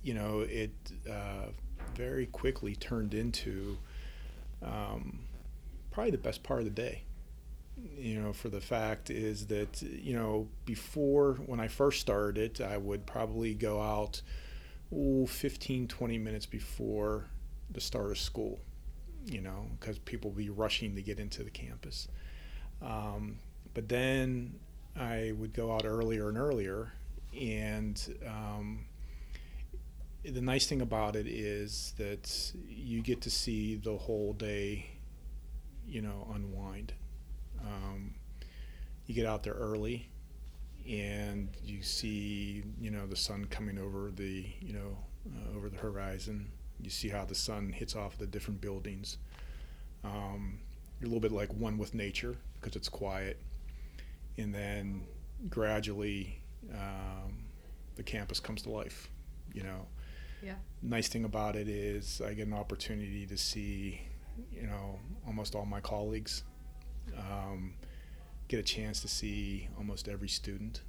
you 0.03 0.13
know, 0.13 0.41
it 0.41 0.71
uh, 1.09 1.47
very 1.95 2.27
quickly 2.27 2.75
turned 2.75 3.15
into 3.15 3.79
um, 4.61 5.21
probably 5.89 6.11
the 6.11 6.19
best 6.19 6.43
part 6.43 6.59
of 6.59 6.65
the 6.65 6.69
day 6.71 7.05
you 7.77 8.21
know, 8.21 8.33
for 8.33 8.49
the 8.49 8.61
fact 8.61 9.09
is 9.09 9.47
that, 9.47 9.81
you 9.81 10.13
know, 10.13 10.47
before 10.65 11.33
when 11.45 11.59
I 11.59 11.67
first 11.67 12.01
started, 12.01 12.61
I 12.61 12.77
would 12.77 13.05
probably 13.05 13.53
go 13.53 13.81
out 13.81 14.21
ooh, 14.93 15.27
15, 15.27 15.87
20 15.87 16.17
minutes 16.17 16.45
before 16.45 17.25
the 17.69 17.81
start 17.81 18.11
of 18.11 18.17
school, 18.17 18.59
you 19.25 19.41
know, 19.41 19.67
because 19.79 19.99
people 19.99 20.31
would 20.31 20.37
be 20.37 20.49
rushing 20.49 20.95
to 20.95 21.01
get 21.01 21.19
into 21.19 21.43
the 21.43 21.49
campus. 21.49 22.07
Um, 22.81 23.39
but 23.73 23.89
then 23.89 24.55
I 24.95 25.33
would 25.37 25.53
go 25.53 25.73
out 25.73 25.85
earlier 25.85 26.29
and 26.29 26.37
earlier. 26.37 26.93
And 27.37 28.01
um, 28.25 28.85
the 30.23 30.41
nice 30.41 30.65
thing 30.67 30.81
about 30.81 31.17
it 31.17 31.27
is 31.27 31.93
that 31.97 32.53
you 32.69 33.01
get 33.01 33.21
to 33.21 33.29
see 33.29 33.75
the 33.75 33.97
whole 33.97 34.31
day, 34.31 34.85
you 35.85 36.01
know, 36.01 36.31
unwind 36.33 36.93
um, 37.65 38.13
you 39.05 39.15
get 39.15 39.25
out 39.25 39.43
there 39.43 39.53
early, 39.53 40.07
and 40.87 41.49
you 41.63 41.81
see 41.81 42.63
you 42.79 42.91
know 42.91 43.05
the 43.07 43.15
sun 43.15 43.45
coming 43.45 43.77
over 43.77 44.11
the 44.11 44.45
you 44.59 44.73
know 44.73 44.97
uh, 45.33 45.57
over 45.57 45.69
the 45.69 45.77
horizon. 45.77 46.47
You 46.81 46.89
see 46.89 47.09
how 47.09 47.25
the 47.25 47.35
sun 47.35 47.71
hits 47.71 47.95
off 47.95 48.17
the 48.17 48.27
different 48.27 48.61
buildings. 48.61 49.17
Um, 50.03 50.59
you're 50.99 51.07
a 51.07 51.13
little 51.13 51.21
bit 51.21 51.31
like 51.31 51.51
one 51.53 51.77
with 51.77 51.93
nature 51.93 52.37
because 52.59 52.75
it's 52.75 52.89
quiet, 52.89 53.39
and 54.37 54.53
then 54.53 55.03
gradually 55.49 56.39
um, 56.73 57.45
the 57.95 58.03
campus 58.03 58.39
comes 58.39 58.61
to 58.63 58.69
life. 58.69 59.09
You 59.53 59.63
know. 59.63 59.87
Yeah. 60.43 60.55
Nice 60.83 61.07
thing 61.07 61.23
about 61.23 61.55
it 61.55 61.67
is 61.67 62.21
I 62.23 62.33
get 62.33 62.45
an 62.45 62.53
opportunity 62.53 63.25
to 63.25 63.37
see, 63.37 64.01
you 64.51 64.67
know, 64.67 64.99
almost 65.25 65.55
all 65.55 65.65
my 65.65 65.79
colleagues 65.79 66.43
um, 67.17 67.73
get 68.47 68.59
a 68.59 68.63
chance 68.63 69.01
to 69.01 69.07
see 69.07 69.69
almost 69.77 70.07
every 70.07 70.29
student, 70.29 70.81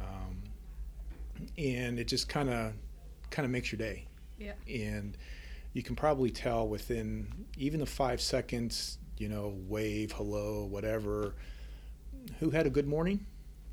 um, 0.00 0.42
and 1.58 1.98
it 1.98 2.08
just 2.08 2.28
kind 2.28 2.50
of 2.50 2.72
kind 3.30 3.44
of 3.44 3.52
makes 3.52 3.72
your 3.72 3.78
day. 3.78 4.06
Yeah. 4.38 4.52
And 4.68 5.16
you 5.72 5.82
can 5.82 5.96
probably 5.96 6.30
tell 6.30 6.68
within 6.68 7.46
even 7.56 7.80
the 7.80 7.86
five 7.86 8.20
seconds, 8.20 8.98
you 9.18 9.28
know, 9.28 9.54
wave, 9.66 10.12
hello, 10.12 10.64
whatever, 10.64 11.34
who 12.38 12.50
had 12.50 12.66
a 12.66 12.70
good 12.70 12.86
morning, 12.86 13.26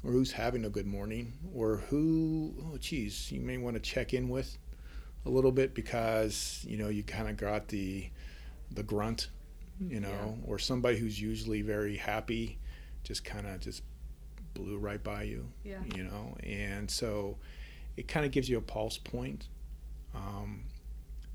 or 0.03 0.11
who's 0.11 0.31
having 0.31 0.65
a 0.65 0.69
good 0.69 0.87
morning, 0.87 1.33
or 1.53 1.77
who, 1.89 2.53
oh, 2.65 2.77
geez, 2.77 3.31
you 3.31 3.41
may 3.41 3.57
want 3.57 3.75
to 3.75 3.79
check 3.79 4.13
in 4.13 4.29
with 4.29 4.57
a 5.25 5.29
little 5.29 5.51
bit 5.51 5.73
because 5.73 6.63
you 6.67 6.77
know 6.77 6.89
you 6.89 7.03
kind 7.03 7.29
of 7.29 7.37
got 7.37 7.67
the 7.69 8.09
the 8.71 8.83
grunt 8.83 9.29
you 9.79 9.99
know, 9.99 10.37
yeah. 10.37 10.45
or 10.45 10.59
somebody 10.59 10.97
who's 10.97 11.19
usually 11.19 11.61
very 11.61 11.97
happy 11.97 12.57
just 13.03 13.25
kind 13.25 13.47
of 13.47 13.59
just 13.59 13.83
blew 14.53 14.77
right 14.77 15.03
by 15.03 15.23
you, 15.23 15.47
yeah. 15.63 15.79
you 15.95 16.03
know, 16.03 16.35
and 16.43 16.89
so 16.89 17.37
it 17.97 18.07
kind 18.07 18.25
of 18.25 18.31
gives 18.31 18.49
you 18.49 18.57
a 18.57 18.61
pulse 18.61 18.97
point. 18.97 19.47
Um, 20.15 20.63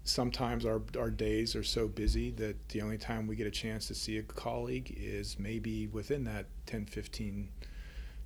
sometimes 0.05 0.65
our, 0.65 0.81
our 0.99 1.11
days 1.11 1.55
are 1.55 1.63
so 1.63 1.87
busy 1.89 2.31
that 2.33 2.69
the 2.71 2.81
only 2.81 2.97
time 2.97 3.27
we 3.27 3.37
get 3.37 3.47
a 3.47 3.51
chance 3.51 3.89
to 3.89 3.95
see 3.95 4.19
a 4.19 4.23
colleague 4.23 4.95
is 4.97 5.39
maybe 5.39 5.89
within 5.89 6.25
that 6.25 6.47
10, 6.67 6.87
15, 6.87 7.49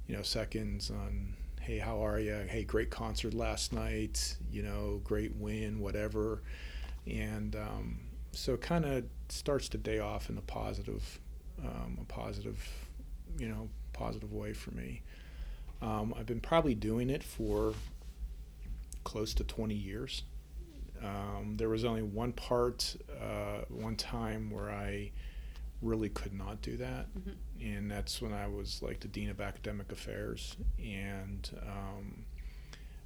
you 0.06 0.16
know, 0.16 0.22
seconds 0.22 0.90
on, 0.90 1.34
hey, 1.60 1.78
how 1.78 2.04
are 2.04 2.20
you? 2.20 2.34
Hey, 2.48 2.64
great 2.64 2.90
concert 2.90 3.34
last 3.34 3.72
night, 3.72 4.36
you 4.50 4.62
know, 4.62 5.00
great 5.04 5.34
win, 5.36 5.80
whatever. 5.80 6.42
And, 7.06 7.56
um, 7.56 8.00
so 8.32 8.56
kind 8.56 8.84
of 8.84 9.04
starts 9.32 9.68
the 9.68 9.78
day 9.78 9.98
off 9.98 10.28
in 10.28 10.36
a 10.36 10.42
positive, 10.42 11.20
um, 11.64 11.98
a 12.00 12.04
positive, 12.04 12.68
you 13.38 13.48
know, 13.48 13.68
positive 13.92 14.32
way 14.32 14.52
for 14.52 14.72
me. 14.72 15.02
Um, 15.80 16.14
I've 16.16 16.26
been 16.26 16.40
probably 16.40 16.74
doing 16.74 17.10
it 17.10 17.24
for 17.24 17.74
close 19.04 19.34
to 19.34 19.44
20 19.44 19.74
years. 19.74 20.22
Um, 21.02 21.54
there 21.56 21.68
was 21.68 21.84
only 21.84 22.02
one 22.02 22.32
part, 22.32 22.94
uh, 23.20 23.64
one 23.68 23.96
time 23.96 24.50
where 24.50 24.70
I 24.70 25.10
really 25.80 26.10
could 26.10 26.32
not 26.32 26.62
do 26.62 26.76
that, 26.76 27.08
mm-hmm. 27.18 27.30
and 27.60 27.90
that's 27.90 28.22
when 28.22 28.32
I 28.32 28.46
was 28.46 28.80
like 28.82 29.00
the 29.00 29.08
dean 29.08 29.28
of 29.28 29.40
academic 29.40 29.90
affairs, 29.90 30.56
and 30.78 31.50
um, 31.66 32.24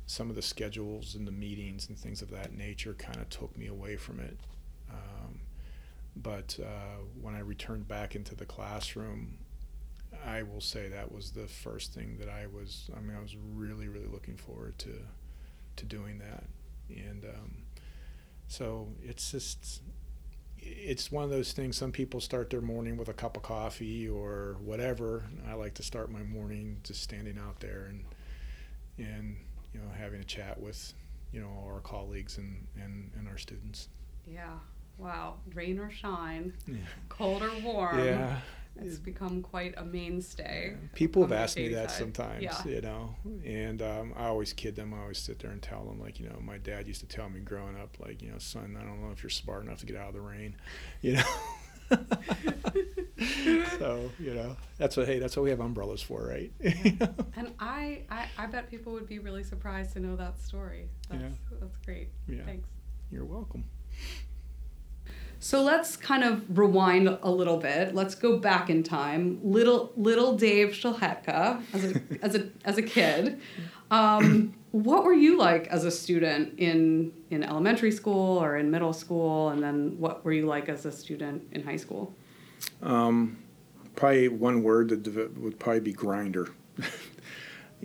some 0.04 0.28
of 0.28 0.37
the 0.37 0.42
schedules 0.42 1.14
and 1.14 1.26
the 1.26 1.33
meetings 1.33 1.88
and 1.88 1.97
things 1.97 2.21
of 2.21 2.30
that 2.33 2.52
nature 2.52 2.92
kind 2.92 3.16
of 3.16 3.30
took 3.30 3.56
me 3.56 3.66
away 3.68 3.97
from 3.97 4.21
it. 4.21 4.37
But 6.16 6.58
uh, 6.62 7.02
when 7.20 7.35
I 7.35 7.40
returned 7.40 7.87
back 7.87 8.16
into 8.16 8.35
the 8.35 8.46
classroom, 8.46 9.38
I 10.25 10.42
will 10.42 10.61
say 10.62 10.88
that 10.88 11.12
was 11.12 11.32
the 11.32 11.46
first 11.46 11.92
thing 11.92 12.16
that 12.18 12.28
I 12.28 12.46
was. 12.46 12.90
I 12.96 13.00
mean, 13.00 13.16
I 13.16 13.20
was 13.20 13.37
really, 13.54 13.88
really 13.88 14.08
looking 14.08 14.37
forward 14.37 14.78
to 14.78 14.92
to 15.76 15.85
doing 15.85 16.18
that, 16.18 16.44
and 16.88 17.25
um, 17.25 17.52
so 18.49 18.88
it's 19.02 19.30
just 19.30 19.82
it's 20.58 21.12
one 21.12 21.25
of 21.25 21.30
those 21.30 21.52
things. 21.52 21.76
Some 21.76 21.92
people 21.92 22.20
start 22.20 22.50
their 22.50 22.61
morning 22.61 22.96
with 22.96 23.08
a 23.08 23.12
cup 23.12 23.37
of 23.37 23.42
coffee 23.42 24.08
or 24.08 24.56
whatever. 24.61 25.25
I 25.49 25.54
like 25.54 25.75
to 25.75 25.82
start 25.82 26.11
my 26.11 26.23
morning 26.23 26.78
just 26.82 27.02
standing 27.02 27.38
out 27.38 27.61
there 27.61 27.87
and 27.88 28.04
and 28.99 29.37
you 29.73 29.80
know 29.80 29.87
having 29.96 30.20
a 30.20 30.25
chat 30.25 30.61
with 30.61 30.94
you 31.32 31.40
know 31.40 31.64
our 31.66 31.80
colleagues 31.80 32.38
and 32.38 32.66
and, 32.82 33.11
and 33.18 33.28
our 33.28 33.38
students. 33.38 33.88
Yeah, 34.26 34.58
wow, 34.98 35.34
rain 35.54 35.78
or 35.78 35.90
shine, 35.90 36.52
yeah. 36.66 36.76
cold 37.08 37.42
or 37.42 37.50
warm. 37.62 37.98
Yeah. 37.98 38.38
It's 38.78 38.98
become 38.98 39.40
quite 39.40 39.72
a 39.78 39.84
mainstay. 39.84 40.72
Yeah. 40.72 40.88
People 40.94 41.22
have 41.22 41.32
asked 41.32 41.56
me 41.56 41.68
that 41.68 41.90
side. 41.90 41.98
sometimes, 41.98 42.42
yeah. 42.42 42.64
you 42.66 42.82
know, 42.82 43.14
and 43.42 43.80
um, 43.80 44.12
I 44.16 44.26
always 44.26 44.52
kid 44.52 44.76
them. 44.76 44.92
I 44.92 45.00
always 45.00 45.18
sit 45.18 45.38
there 45.38 45.50
and 45.50 45.62
tell 45.62 45.84
them, 45.84 45.98
like, 45.98 46.20
you 46.20 46.28
know, 46.28 46.38
my 46.42 46.58
dad 46.58 46.86
used 46.86 47.00
to 47.00 47.06
tell 47.06 47.30
me 47.30 47.40
growing 47.40 47.74
up, 47.80 47.96
like, 47.98 48.20
you 48.20 48.30
know, 48.30 48.38
son, 48.38 48.76
I 48.78 48.84
don't 48.84 49.00
know 49.02 49.12
if 49.12 49.22
you're 49.22 49.30
smart 49.30 49.64
enough 49.64 49.78
to 49.78 49.86
get 49.86 49.96
out 49.96 50.08
of 50.08 50.14
the 50.14 50.20
rain, 50.20 50.56
you 51.00 51.14
know. 51.14 51.22
so 53.78 54.10
you 54.18 54.34
know 54.34 54.56
that's 54.76 54.96
what 54.96 55.06
hey 55.06 55.20
that's 55.20 55.36
what 55.36 55.44
we 55.44 55.50
have 55.50 55.60
umbrellas 55.60 56.02
for 56.02 56.26
right 56.26 56.52
and 56.60 57.52
I, 57.60 58.02
I 58.10 58.26
i 58.36 58.46
bet 58.46 58.68
people 58.68 58.92
would 58.94 59.06
be 59.06 59.20
really 59.20 59.44
surprised 59.44 59.92
to 59.92 60.00
know 60.00 60.16
that 60.16 60.40
story 60.40 60.88
that's 61.08 61.22
yeah. 61.22 61.28
that's 61.60 61.76
great 61.84 62.08
yeah 62.26 62.42
thanks 62.44 62.68
you're 63.12 63.24
welcome 63.24 63.64
so 65.46 65.62
let's 65.62 65.96
kind 65.96 66.24
of 66.24 66.58
rewind 66.58 67.06
a 67.22 67.30
little 67.30 67.56
bit. 67.56 67.94
Let's 67.94 68.16
go 68.16 68.36
back 68.36 68.68
in 68.68 68.82
time. 68.82 69.38
Little 69.44 69.92
little 69.96 70.36
Dave 70.36 70.70
Szlachetka 70.70 71.62
as 71.72 71.84
a 71.84 72.00
as 72.22 72.34
a 72.34 72.48
as 72.64 72.78
a 72.78 72.82
kid. 72.82 73.40
Um, 73.92 74.56
what 74.72 75.04
were 75.04 75.12
you 75.12 75.38
like 75.38 75.68
as 75.68 75.84
a 75.84 75.90
student 75.92 76.58
in 76.58 77.12
in 77.30 77.44
elementary 77.44 77.92
school 77.92 78.42
or 78.42 78.56
in 78.56 78.72
middle 78.72 78.92
school, 78.92 79.50
and 79.50 79.62
then 79.62 79.96
what 80.00 80.24
were 80.24 80.32
you 80.32 80.46
like 80.46 80.68
as 80.68 80.84
a 80.84 80.90
student 80.90 81.44
in 81.52 81.62
high 81.62 81.76
school? 81.76 82.12
Um, 82.82 83.38
probably 83.94 84.26
one 84.26 84.64
word 84.64 84.88
that 84.88 85.38
would 85.38 85.60
probably 85.60 85.78
be 85.78 85.92
grinder. 85.92 86.48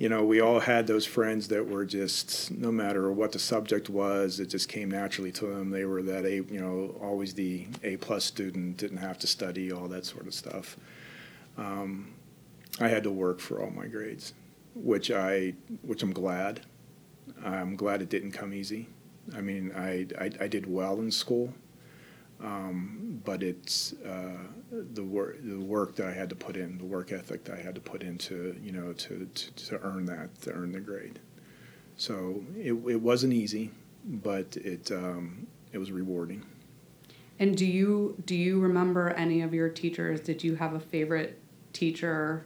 you 0.01 0.09
know, 0.09 0.23
we 0.23 0.41
all 0.41 0.61
had 0.61 0.87
those 0.87 1.05
friends 1.05 1.49
that 1.49 1.69
were 1.69 1.85
just, 1.85 2.49
no 2.49 2.71
matter 2.71 3.11
what 3.11 3.33
the 3.33 3.37
subject 3.37 3.87
was, 3.87 4.39
it 4.39 4.47
just 4.47 4.67
came 4.67 4.89
naturally 4.89 5.31
to 5.33 5.45
them. 5.45 5.69
They 5.69 5.85
were 5.85 6.01
that 6.01 6.25
A, 6.25 6.37
you 6.37 6.59
know, 6.59 6.95
always 6.99 7.35
the 7.35 7.67
A 7.83 7.97
plus 7.97 8.25
student, 8.25 8.77
didn't 8.77 8.97
have 8.97 9.19
to 9.19 9.27
study, 9.27 9.71
all 9.71 9.87
that 9.89 10.07
sort 10.07 10.25
of 10.25 10.33
stuff. 10.33 10.75
Um, 11.55 12.13
I 12.79 12.87
had 12.87 13.03
to 13.03 13.11
work 13.11 13.39
for 13.39 13.61
all 13.61 13.69
my 13.69 13.85
grades. 13.85 14.33
which 14.75 15.11
I 15.11 15.53
which 15.83 16.03
I'm 16.03 16.13
glad. 16.13 16.61
I'm 17.43 17.75
glad 17.75 18.01
it 18.01 18.09
didn't 18.09 18.31
come 18.31 18.53
easy. 18.53 18.87
I 19.35 19.41
mean, 19.41 19.71
I 19.75 20.07
I, 20.19 20.31
I 20.41 20.47
did 20.47 20.71
well 20.71 20.99
in 20.99 21.11
school, 21.11 21.53
um, 22.43 23.21
but 23.23 23.43
it's 23.43 23.93
uh, 24.05 24.37
the 24.71 25.03
work 25.03 25.37
the 25.43 25.59
work 25.59 25.95
that 25.95 26.07
I 26.07 26.13
had 26.13 26.29
to 26.29 26.35
put 26.35 26.57
in, 26.57 26.77
the 26.77 26.85
work 26.85 27.11
ethic 27.11 27.43
that 27.45 27.57
I 27.57 27.61
had 27.61 27.75
to 27.75 27.81
put 27.81 28.03
into 28.03 28.55
you 28.61 28.71
know 28.71 28.93
to 28.93 29.25
to, 29.33 29.65
to 29.65 29.79
earn 29.81 30.05
that 30.05 30.41
to 30.41 30.51
earn 30.51 30.71
the 30.71 30.79
grade. 30.79 31.19
So 31.97 32.43
it 32.57 32.73
it 32.73 33.01
wasn't 33.01 33.33
easy, 33.33 33.71
but 34.05 34.57
it 34.57 34.91
um, 34.91 35.47
it 35.71 35.77
was 35.77 35.91
rewarding. 35.91 36.43
And 37.39 37.57
do 37.57 37.65
you 37.65 38.15
do 38.25 38.35
you 38.35 38.59
remember 38.59 39.09
any 39.09 39.41
of 39.41 39.53
your 39.53 39.69
teachers? 39.69 40.21
Did 40.21 40.43
you 40.43 40.55
have 40.55 40.73
a 40.73 40.79
favorite 40.79 41.39
teacher 41.73 42.45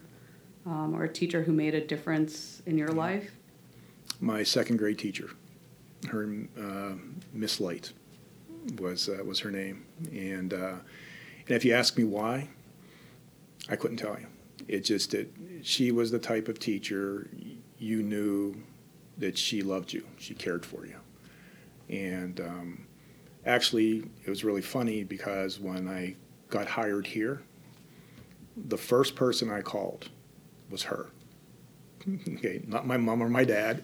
um, 0.66 0.96
or 0.96 1.04
a 1.04 1.10
teacher 1.12 1.44
who 1.44 1.52
made 1.52 1.76
a 1.76 1.86
difference 1.86 2.62
in 2.66 2.78
your 2.78 2.90
life? 2.90 3.32
My 4.20 4.44
second 4.44 4.78
grade 4.78 4.98
teacher, 4.98 5.30
her 6.10 6.30
uh, 6.58 6.94
Miss 7.34 7.60
Light, 7.60 7.92
was 8.80 9.10
uh, 9.10 9.24
was 9.24 9.40
her 9.40 9.52
name, 9.52 9.86
and 10.12 10.54
uh, 10.54 10.76
and 11.48 11.56
if 11.56 11.64
you 11.64 11.74
ask 11.74 11.98
me 11.98 12.04
why, 12.04 12.50
I 13.70 13.76
couldn't 13.76 13.98
tell 13.98 14.18
you. 14.20 14.28
It 14.68 14.82
just 14.82 15.14
it, 15.14 15.32
she 15.64 15.92
was 15.92 16.12
the 16.12 16.20
type 16.20 16.48
of 16.48 16.60
teacher 16.60 17.30
you 17.78 18.02
knew 18.02 18.56
that 19.18 19.38
she 19.38 19.62
loved 19.62 19.94
you, 19.94 20.06
she 20.18 20.34
cared 20.34 20.66
for 20.66 20.86
you, 20.86 21.00
and 21.90 22.40
um, 22.42 22.88
actually 23.46 24.04
it 24.26 24.30
was 24.30 24.44
really 24.44 24.62
funny 24.62 25.04
because 25.04 25.60
when 25.60 25.88
I 25.88 26.16
got 26.50 26.68
hired 26.68 27.08
here, 27.08 27.42
the 28.56 28.78
first 28.78 29.16
person 29.16 29.52
I 29.52 29.62
called 29.62 30.10
was 30.70 30.84
her. 30.84 31.10
Okay, 32.08 32.62
not 32.68 32.86
my 32.86 32.98
mom 32.98 33.22
or 33.22 33.30
my 33.30 33.44
dad. 33.44 33.82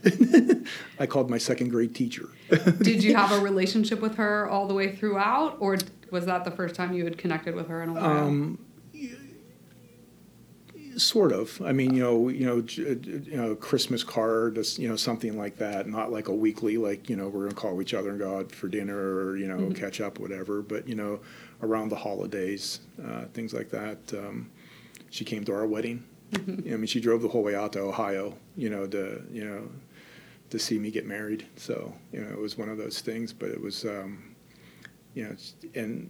I 1.00 1.08
called 1.08 1.30
my 1.30 1.40
second 1.40 1.70
grade 1.70 1.96
teacher. 1.96 2.30
Did 2.82 3.04
you 3.04 3.16
have 3.16 3.32
a 3.32 3.40
relationship 3.44 4.00
with 4.00 4.16
her 4.16 4.48
all 4.48 4.68
the 4.68 4.76
way 4.76 4.96
throughout, 4.96 5.58
or 5.60 5.78
was 6.12 6.26
that 6.28 6.46
the 6.46 6.52
first 6.52 6.76
time 6.76 6.94
you 6.94 7.04
had 7.04 7.18
connected 7.18 7.56
with 7.56 7.68
her 7.68 7.82
in 7.82 7.90
a 7.90 7.94
while? 7.94 8.28
Um, 8.28 8.60
sort 10.98 11.32
of. 11.32 11.62
I 11.64 11.72
mean, 11.72 11.96
you 11.96 12.04
know, 12.04 12.30
you 12.30 12.46
know, 12.46 12.64
you 12.68 13.38
know, 13.38 13.56
Christmas 13.56 14.04
card, 14.04 14.60
you 14.78 14.88
know, 14.88 14.96
something 14.96 15.38
like 15.38 15.58
that. 15.58 15.88
Not 15.88 16.12
like 16.12 16.28
a 16.28 16.34
weekly, 16.34 16.78
like 16.78 17.10
you 17.10 17.16
know, 17.16 17.28
we're 17.28 17.44
gonna 17.44 17.56
call 17.56 17.82
each 17.82 17.94
other 17.94 18.12
and 18.12 18.20
go 18.20 18.38
out 18.38 18.52
for 18.52 18.68
dinner 18.68 18.98
or 18.98 19.38
you 19.38 19.48
know, 19.48 19.58
mm-hmm. 19.58 19.74
catch 19.74 20.00
up, 20.00 20.20
whatever. 20.20 20.62
But 20.62 20.88
you 20.88 20.96
know, 20.96 21.20
around 21.62 21.90
the 21.90 21.96
holidays, 21.96 22.82
uh, 23.04 23.26
things 23.34 23.54
like 23.54 23.70
that. 23.72 23.98
Um, 24.14 24.52
she 25.10 25.26
came 25.26 25.44
to 25.46 25.54
our 25.54 25.66
wedding. 25.66 26.04
Mm-hmm. 26.42 26.74
I 26.74 26.78
mean, 26.78 26.86
she 26.86 27.02
drove 27.02 27.22
the 27.22 27.28
whole 27.28 27.44
way 27.44 27.56
out 27.56 27.74
to 27.74 27.82
Ohio, 27.82 28.38
you 28.56 28.70
know, 28.70 28.88
to 28.88 29.22
you 29.32 29.44
know, 29.44 29.70
to 30.50 30.58
see 30.58 30.80
me 30.80 30.90
get 30.90 31.06
married. 31.06 31.46
So 31.58 31.94
you 32.14 32.22
know, 32.22 32.30
it 32.30 32.40
was 32.40 32.58
one 32.58 32.70
of 32.70 32.78
those 32.78 33.02
things. 33.02 33.34
But 33.34 33.50
it 33.50 33.62
was, 33.62 33.84
um, 33.84 34.36
you 35.14 35.26
know, 35.26 35.36
and 35.76 36.10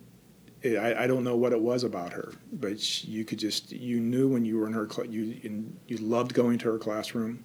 it, 0.62 0.78
I, 0.78 1.04
I 1.04 1.08
don't 1.08 1.24
know 1.24 1.36
what 1.36 1.54
it 1.54 1.60
was 1.60 1.84
about 1.84 2.14
her, 2.14 2.34
but 2.54 2.80
she, 2.80 3.08
you 3.08 3.26
could 3.26 3.40
just 3.40 3.72
you 3.72 4.00
knew 4.00 4.28
when 4.28 4.46
you 4.46 4.58
were 4.60 4.68
in 4.68 4.74
her 4.74 4.88
cl- 4.90 5.10
you 5.10 5.40
in, 5.42 5.76
you 5.88 5.98
loved 5.98 6.34
going 6.34 6.60
to 6.60 6.72
her 6.72 6.78
classroom. 6.78 7.44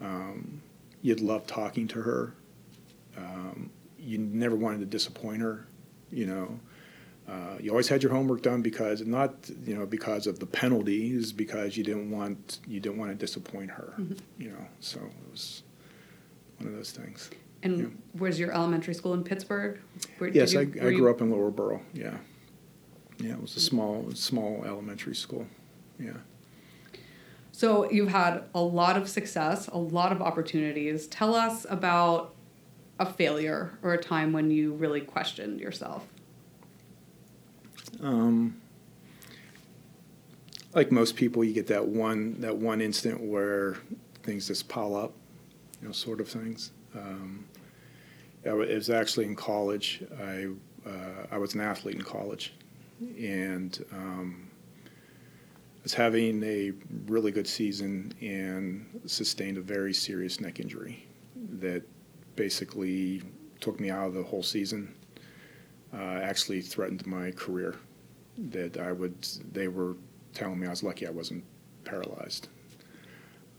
Um, 0.00 0.60
you'd 1.02 1.20
love 1.20 1.46
talking 1.46 1.88
to 1.88 2.02
her. 2.02 2.34
Um, 3.16 3.70
you 3.98 4.18
never 4.18 4.56
wanted 4.56 4.80
to 4.80 4.86
disappoint 4.86 5.40
her, 5.42 5.66
you 6.10 6.26
know. 6.26 6.60
Uh, 7.30 7.56
you 7.60 7.70
always 7.70 7.86
had 7.86 8.02
your 8.02 8.10
homework 8.10 8.42
done 8.42 8.60
because 8.60 9.06
not 9.06 9.32
you 9.64 9.76
know 9.76 9.86
because 9.86 10.26
of 10.26 10.40
the 10.40 10.46
penalties, 10.46 11.32
because 11.32 11.76
you 11.76 11.84
didn't 11.84 12.10
want 12.10 12.58
you 12.66 12.80
didn't 12.80 12.98
want 12.98 13.10
to 13.10 13.14
disappoint 13.14 13.70
her, 13.70 13.94
mm-hmm. 13.98 14.14
you 14.42 14.50
know. 14.50 14.66
So 14.80 14.98
it 14.98 15.30
was 15.30 15.62
one 16.58 16.68
of 16.68 16.74
those 16.74 16.90
things. 16.90 17.30
And 17.62 17.78
yeah. 17.78 17.86
was 18.20 18.40
your 18.40 18.52
elementary 18.52 18.94
school 18.94 19.14
in 19.14 19.22
Pittsburgh? 19.22 19.78
Where, 20.18 20.30
yes, 20.30 20.54
you, 20.54 20.60
I, 20.60 20.62
I 20.62 20.64
grew 20.64 20.96
you... 20.96 21.08
up 21.08 21.20
in 21.20 21.30
Lower 21.30 21.50
Burrell. 21.50 21.82
Yeah, 21.94 22.16
yeah, 23.18 23.34
it 23.34 23.40
was 23.40 23.54
a 23.56 23.60
small 23.60 24.10
small 24.14 24.64
elementary 24.64 25.14
school. 25.14 25.46
Yeah. 26.00 26.16
So 27.52 27.88
you've 27.90 28.08
had 28.08 28.44
a 28.54 28.60
lot 28.60 28.96
of 28.96 29.08
success, 29.08 29.68
a 29.68 29.78
lot 29.78 30.10
of 30.10 30.20
opportunities. 30.20 31.06
Tell 31.06 31.34
us 31.36 31.66
about 31.68 32.34
a 32.98 33.06
failure 33.06 33.78
or 33.82 33.92
a 33.92 33.98
time 34.02 34.32
when 34.32 34.50
you 34.50 34.72
really 34.72 35.00
questioned 35.00 35.60
yourself. 35.60 36.06
Um, 38.02 38.60
like 40.74 40.92
most 40.92 41.16
people, 41.16 41.44
you 41.44 41.52
get 41.52 41.66
that 41.68 41.86
one 41.86 42.40
that 42.40 42.56
one 42.56 42.80
instant 42.80 43.20
where 43.20 43.76
things 44.22 44.46
just 44.46 44.68
pile 44.68 44.94
up, 44.94 45.12
you 45.80 45.88
know, 45.88 45.92
sort 45.92 46.20
of 46.20 46.28
things. 46.28 46.70
Um, 46.94 47.44
it 48.44 48.52
was 48.52 48.90
actually 48.90 49.26
in 49.26 49.36
college. 49.36 50.02
I 50.20 50.48
uh, 50.86 51.26
I 51.30 51.38
was 51.38 51.54
an 51.54 51.60
athlete 51.60 51.96
in 51.96 52.02
college, 52.02 52.54
and 53.00 53.84
um, 53.92 54.50
was 55.82 55.94
having 55.94 56.42
a 56.44 56.72
really 57.06 57.32
good 57.32 57.46
season 57.46 58.14
and 58.20 59.00
sustained 59.06 59.58
a 59.58 59.62
very 59.62 59.92
serious 59.92 60.40
neck 60.40 60.60
injury 60.60 61.06
that 61.58 61.82
basically 62.36 63.22
took 63.60 63.80
me 63.80 63.90
out 63.90 64.06
of 64.06 64.14
the 64.14 64.22
whole 64.22 64.42
season. 64.42 64.94
Uh, 65.92 66.20
actually 66.22 66.60
threatened 66.60 67.04
my 67.04 67.32
career 67.32 67.74
that 68.48 68.78
I 68.78 68.92
would, 68.92 69.26
they 69.52 69.68
were 69.68 69.96
telling 70.32 70.58
me 70.58 70.66
I 70.66 70.70
was 70.70 70.82
lucky 70.82 71.06
I 71.06 71.10
wasn't 71.10 71.44
paralyzed. 71.84 72.48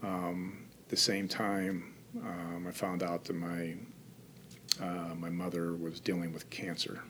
Um, 0.04 0.66
the 0.90 0.98
same 0.98 1.28
time, 1.28 1.94
um, 2.24 2.66
I 2.68 2.72
found 2.72 3.04
out 3.04 3.24
that 3.26 3.36
my 3.36 3.76
uh, 4.82 5.14
my 5.16 5.30
mother 5.30 5.74
was 5.74 6.00
dealing 6.00 6.34
with 6.34 6.50
cancer, 6.50 7.02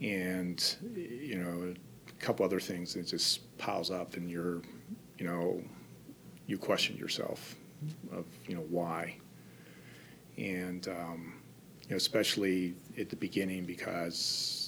and 0.00 0.76
you 0.94 1.38
know 1.38 1.74
a 2.08 2.12
couple 2.22 2.44
other 2.44 2.60
things 2.60 2.94
that 2.94 3.06
just 3.06 3.56
piles 3.58 3.90
up, 3.90 4.16
and 4.16 4.30
you're, 4.30 4.62
you 5.18 5.26
know, 5.26 5.62
you 6.46 6.58
question 6.58 6.96
yourself 6.96 7.56
of 8.12 8.24
you 8.46 8.54
know 8.54 8.64
why, 8.70 9.16
and 10.38 10.88
um, 10.88 11.34
you 11.84 11.90
know 11.90 11.96
especially 11.96 12.74
at 12.98 13.10
the 13.10 13.16
beginning 13.16 13.64
because 13.64 14.61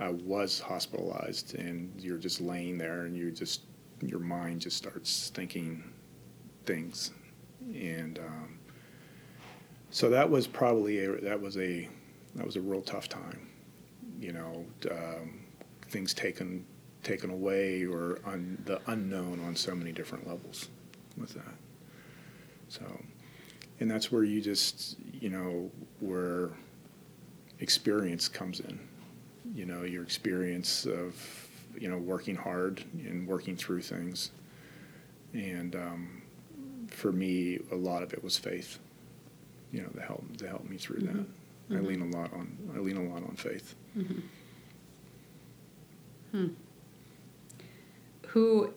I 0.00 0.08
was 0.08 0.58
hospitalized, 0.58 1.54
and 1.56 1.92
you're 2.00 2.18
just 2.18 2.40
laying 2.40 2.78
there, 2.78 3.02
and 3.02 3.14
you 3.14 3.30
just 3.30 3.60
your 4.00 4.18
mind 4.18 4.62
just 4.62 4.78
starts 4.78 5.30
thinking 5.34 5.84
things, 6.64 7.10
and 7.74 8.18
um, 8.18 8.58
so 9.90 10.08
that 10.08 10.28
was 10.28 10.46
probably 10.46 11.04
a, 11.04 11.20
that 11.20 11.38
was 11.38 11.58
a 11.58 11.86
that 12.34 12.46
was 12.46 12.56
a 12.56 12.60
real 12.62 12.80
tough 12.80 13.10
time, 13.10 13.46
you 14.18 14.32
know, 14.32 14.64
um, 14.90 15.40
things 15.88 16.14
taken 16.14 16.64
taken 17.02 17.30
away 17.30 17.84
or 17.84 18.20
un, 18.24 18.60
the 18.64 18.80
unknown 18.86 19.44
on 19.46 19.54
so 19.54 19.74
many 19.74 19.92
different 19.92 20.26
levels 20.26 20.68
with 21.18 21.34
that. 21.34 21.54
So, 22.68 22.84
and 23.80 23.90
that's 23.90 24.10
where 24.10 24.24
you 24.24 24.40
just 24.40 24.96
you 25.12 25.28
know 25.28 25.70
where 25.98 26.50
experience 27.58 28.28
comes 28.28 28.60
in 28.60 28.80
you 29.54 29.66
know 29.66 29.82
your 29.82 30.02
experience 30.02 30.86
of 30.86 31.14
you 31.78 31.88
know 31.88 31.98
working 31.98 32.36
hard 32.36 32.84
and 32.94 33.26
working 33.26 33.56
through 33.56 33.82
things 33.82 34.30
and 35.32 35.76
um, 35.76 36.22
for 36.88 37.12
me 37.12 37.58
a 37.72 37.76
lot 37.76 38.02
of 38.02 38.12
it 38.12 38.22
was 38.22 38.36
faith 38.36 38.78
you 39.72 39.80
know 39.82 39.88
to 39.88 40.00
help 40.00 40.36
to 40.36 40.48
help 40.48 40.68
me 40.68 40.76
through 40.76 41.00
mm-hmm. 41.00 41.18
that 41.18 41.26
mm-hmm. 41.70 41.76
i 41.76 41.80
lean 41.80 42.02
a 42.02 42.16
lot 42.16 42.32
on 42.32 42.56
i 42.74 42.78
lean 42.78 42.96
a 42.96 43.02
lot 43.02 43.22
on 43.22 43.34
faith 43.36 43.74
mm-hmm. 43.96 44.20
hmm. 46.32 46.48
who 48.28 48.72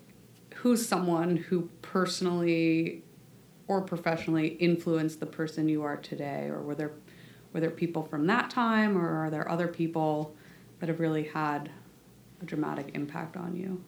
who's 0.56 0.88
someone 0.88 1.36
who 1.36 1.70
personally 1.82 3.04
or 3.68 3.82
professionally 3.82 4.48
influenced 4.48 5.20
the 5.20 5.26
person 5.26 5.68
you 5.68 5.84
are 5.84 5.98
today 5.98 6.48
or 6.50 6.62
were 6.62 6.76
there 6.76 6.92
were 7.54 7.60
there 7.60 7.70
people 7.70 8.04
from 8.04 8.28
that 8.28 8.50
time 8.50 8.98
or 8.98 9.26
are 9.26 9.30
there 9.30 9.50
other 9.50 9.68
people 9.68 10.36
that 10.84 10.90
have 10.90 11.00
really 11.00 11.24
had 11.24 11.72
a 12.42 12.46
dramatic 12.46 12.92
impact 12.94 13.38
on 13.38 13.56
you? 13.56 13.82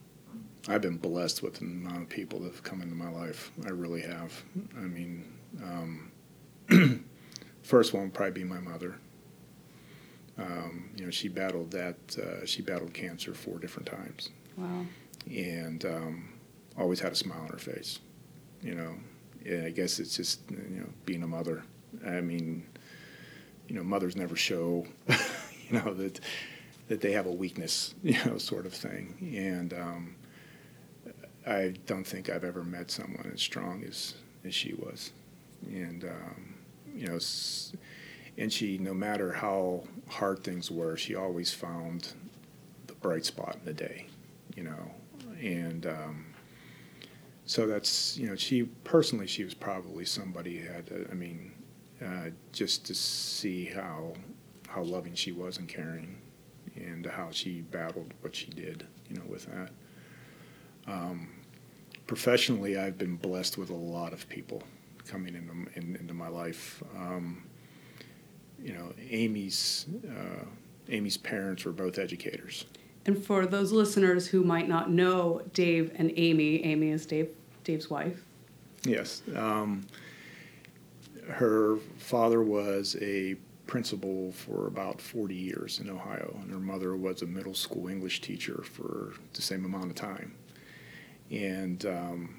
I've 0.70 0.80
been 0.80 0.96
blessed 0.96 1.44
with 1.44 1.56
the 1.56 1.66
amount 1.66 2.04
of 2.04 2.08
people 2.08 2.40
that 2.40 2.54
have 2.54 2.64
come 2.64 2.82
into 2.82 2.96
my 2.96 3.10
life. 3.10 3.52
I 3.66 3.72
really 3.72 4.00
have. 4.00 4.32
I 4.78 4.84
mean, 4.84 5.26
um, 5.62 6.10
first 7.64 7.94
one 7.94 8.04
would 8.04 8.14
probably 8.14 8.32
be 8.32 8.44
my 8.46 8.62
mother. 8.62 8.96
Um, 10.38 10.90
you 10.96 11.04
know, 11.04 11.12
she 11.12 11.28
battled 11.28 11.72
that. 11.72 11.98
Uh, 12.18 12.46
she 12.46 12.62
battled 12.62 12.94
cancer 12.94 13.34
four 13.34 13.60
different 13.60 13.90
times. 13.90 14.30
Wow. 14.56 14.86
And 15.30 15.84
um, 15.84 16.30
always 16.78 17.02
had 17.02 17.12
a 17.12 17.16
smile 17.16 17.42
on 17.42 17.50
her 17.50 17.58
face. 17.58 18.00
You 18.62 18.76
know, 18.76 18.96
yeah, 19.46 19.64
I 19.66 19.72
guess 19.72 20.00
it's 20.00 20.16
just 20.16 20.50
you 20.50 20.80
know 20.80 20.90
being 21.06 21.24
a 21.24 21.28
mother. 21.28 21.62
I 22.08 22.22
mean, 22.22 22.66
you 23.68 23.76
know, 23.76 23.84
mothers 23.84 24.16
never 24.16 24.38
show. 24.38 24.88
you 25.10 25.78
know 25.78 25.94
that 25.94 26.22
that 26.88 27.02
they 27.02 27.12
have 27.14 27.26
a 27.26 27.32
weakness, 27.32 27.96
you 28.04 28.18
know, 28.26 28.38
sort 28.38 28.66
of 28.66 28.74
thing. 28.74 29.16
And 29.36 29.74
um, 29.74 30.16
I 31.46 31.74
don't 31.86 32.06
think 32.06 32.30
I've 32.30 32.44
ever 32.44 32.64
met 32.64 32.92
someone 32.92 33.32
as 33.34 33.42
strong 33.42 33.84
as, 33.84 34.16
as 34.44 34.54
she 34.54 34.74
was. 34.74 35.12
And, 35.68 36.04
um, 36.04 36.56
you 36.96 37.08
know, 37.08 37.20
and 38.38 38.52
she, 38.52 38.78
no 38.78 38.94
matter 38.94 39.32
how 39.32 39.84
hard 40.08 40.44
things 40.44 40.70
were, 40.70 40.98
she 40.98 41.16
always 41.16 41.54
found 41.54 42.14
the 42.88 42.94
bright 42.94 43.26
spot 43.26 43.56
in 43.60 43.66
the 43.66 43.74
day, 43.74 44.08
you 44.56 44.64
know. 44.64 44.92
And 45.42 45.86
um, 45.86 46.26
so 47.46 47.68
that's, 47.68 48.18
you 48.18 48.28
know, 48.28 48.36
she 48.36 48.64
personally, 48.84 49.28
she 49.28 49.44
was 49.44 49.54
probably 49.54 50.06
somebody 50.06 50.58
who 50.58 50.72
had, 50.72 51.08
I 51.12 51.14
mean, 51.14 51.52
uh, 52.04 52.30
just 52.52 52.86
to 52.86 52.96
see 52.96 53.66
how 53.66 54.14
how 54.68 54.82
loving 54.82 55.16
she 55.16 55.32
was 55.32 55.58
and 55.58 55.70
caring, 55.70 56.18
and 56.76 57.06
how 57.06 57.30
she 57.32 57.62
battled 57.62 58.14
what 58.22 58.36
she 58.36 58.48
did, 58.48 58.86
you 59.10 59.18
know, 59.18 59.24
with 59.28 59.46
that. 59.46 59.70
Um, 60.88 61.30
professionally, 62.08 62.78
I've 62.78 62.98
been 62.98 63.16
blessed 63.16 63.58
with 63.58 63.70
a 63.70 63.76
lot 63.76 64.14
of 64.14 64.28
people 64.30 64.64
coming 65.08 65.36
into 65.36 65.52
in, 65.76 65.96
into 65.96 66.14
my 66.14 66.28
life. 66.28 66.84
Um, 66.96 67.44
you 68.62 68.74
know, 68.74 68.94
Amy's 69.10 69.86
uh, 70.08 70.46
Amy's 70.90 71.18
parents 71.18 71.66
were 71.66 71.72
both 71.72 71.98
educators. 71.98 72.66
And 73.06 73.24
for 73.24 73.46
those 73.46 73.72
listeners 73.72 74.28
who 74.28 74.44
might 74.44 74.68
not 74.68 74.90
know 74.90 75.44
Dave 75.54 75.92
and 75.96 76.12
Amy, 76.16 76.64
Amy 76.64 76.90
is 76.90 77.06
Dave 77.06 77.30
Dave's 77.64 77.90
wife. 77.90 78.24
Yes, 78.84 79.22
um, 79.36 79.86
her 81.28 81.78
father 81.98 82.42
was 82.42 82.96
a 83.02 83.36
principal 83.68 84.32
for 84.32 84.68
about 84.68 85.02
40 85.02 85.36
years 85.36 85.80
in 85.80 85.90
Ohio, 85.90 86.38
and 86.42 86.52
her 86.52 86.60
mother 86.60 86.96
was 86.96 87.22
a 87.22 87.26
middle 87.26 87.54
school 87.54 87.88
English 87.88 88.22
teacher 88.22 88.64
for 88.64 89.14
the 89.34 89.42
same 89.42 89.66
amount 89.66 89.86
of 89.86 89.96
time. 89.96 90.36
And 91.32 91.86
um, 91.86 92.38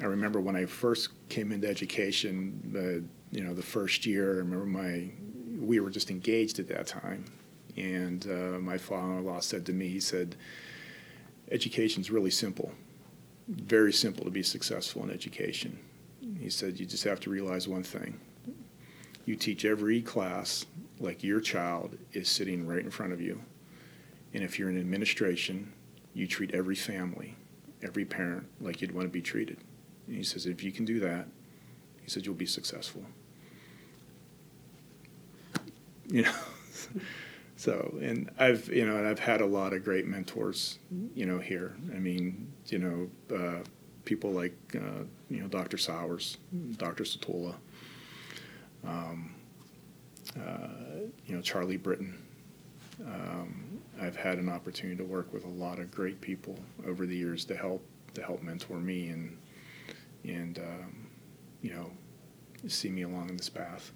I 0.00 0.06
remember 0.06 0.40
when 0.40 0.56
I 0.56 0.66
first 0.66 1.10
came 1.28 1.52
into 1.52 1.68
education, 1.68 2.60
the 2.72 3.04
you 3.36 3.44
know 3.44 3.54
the 3.54 3.62
first 3.62 4.06
year. 4.06 4.34
I 4.34 4.36
remember 4.38 4.66
my 4.66 5.10
we 5.58 5.80
were 5.80 5.90
just 5.90 6.10
engaged 6.10 6.58
at 6.58 6.68
that 6.68 6.86
time, 6.86 7.24
and 7.76 8.26
uh, 8.26 8.58
my 8.58 8.78
father-in-law 8.78 9.40
said 9.40 9.64
to 9.66 9.72
me, 9.72 9.88
he 9.88 10.00
said, 10.00 10.36
"Education's 11.50 12.10
really 12.10 12.30
simple, 12.30 12.72
very 13.48 13.92
simple 13.92 14.24
to 14.24 14.30
be 14.30 14.42
successful 14.42 15.02
in 15.04 15.10
education." 15.10 15.78
He 16.40 16.50
said, 16.50 16.78
"You 16.78 16.86
just 16.86 17.04
have 17.04 17.20
to 17.20 17.30
realize 17.30 17.68
one 17.68 17.84
thing: 17.84 18.20
you 19.26 19.36
teach 19.36 19.66
every 19.66 20.00
class 20.00 20.64
like 20.98 21.22
your 21.22 21.40
child 21.40 21.98
is 22.12 22.28
sitting 22.28 22.66
right 22.66 22.82
in 22.82 22.90
front 22.90 23.12
of 23.12 23.20
you, 23.20 23.42
and 24.32 24.42
if 24.42 24.58
you're 24.58 24.70
in 24.70 24.80
administration, 24.80 25.72
you 26.14 26.26
treat 26.26 26.54
every 26.54 26.76
family." 26.76 27.36
every 27.82 28.04
parent 28.04 28.46
like 28.60 28.80
you'd 28.80 28.92
want 28.92 29.06
to 29.06 29.12
be 29.12 29.22
treated. 29.22 29.58
And 30.06 30.16
he 30.16 30.22
says, 30.22 30.46
if 30.46 30.62
you 30.62 30.72
can 30.72 30.84
do 30.84 31.00
that, 31.00 31.26
he 32.02 32.10
said, 32.10 32.24
you'll 32.24 32.34
be 32.34 32.46
successful. 32.46 33.04
You 36.08 36.22
know, 36.22 36.34
so, 37.56 37.96
and 38.00 38.30
I've, 38.38 38.68
you 38.68 38.86
know, 38.86 38.96
and 38.96 39.06
I've 39.06 39.18
had 39.18 39.40
a 39.40 39.46
lot 39.46 39.72
of 39.72 39.84
great 39.84 40.06
mentors, 40.06 40.78
you 41.14 41.26
know, 41.26 41.38
here. 41.38 41.76
I 41.94 41.98
mean, 41.98 42.52
you 42.66 42.78
know, 42.78 43.36
uh, 43.36 43.64
people 44.04 44.30
like, 44.30 44.56
uh, 44.74 45.04
you 45.28 45.40
know, 45.40 45.48
Dr. 45.48 45.78
Sowers, 45.78 46.38
Dr. 46.76 47.04
Satola, 47.04 47.54
um, 48.86 49.34
uh, 50.36 50.68
you 51.26 51.34
know, 51.34 51.42
Charlie 51.42 51.76
Britton. 51.76 52.22
Um, 53.04 53.80
I've 54.00 54.16
had 54.16 54.38
an 54.38 54.48
opportunity 54.48 54.96
to 54.96 55.04
work 55.04 55.32
with 55.32 55.44
a 55.44 55.48
lot 55.48 55.78
of 55.78 55.90
great 55.90 56.20
people 56.20 56.58
over 56.86 57.06
the 57.06 57.16
years 57.16 57.44
to 57.46 57.56
help 57.56 57.82
to 58.14 58.22
help 58.22 58.42
mentor 58.42 58.78
me 58.78 59.08
and 59.08 59.36
and 60.24 60.58
um, 60.58 61.06
you 61.62 61.70
know 61.74 61.90
see 62.66 62.88
me 62.88 63.02
along 63.02 63.36
this 63.36 63.48
path. 63.48 63.92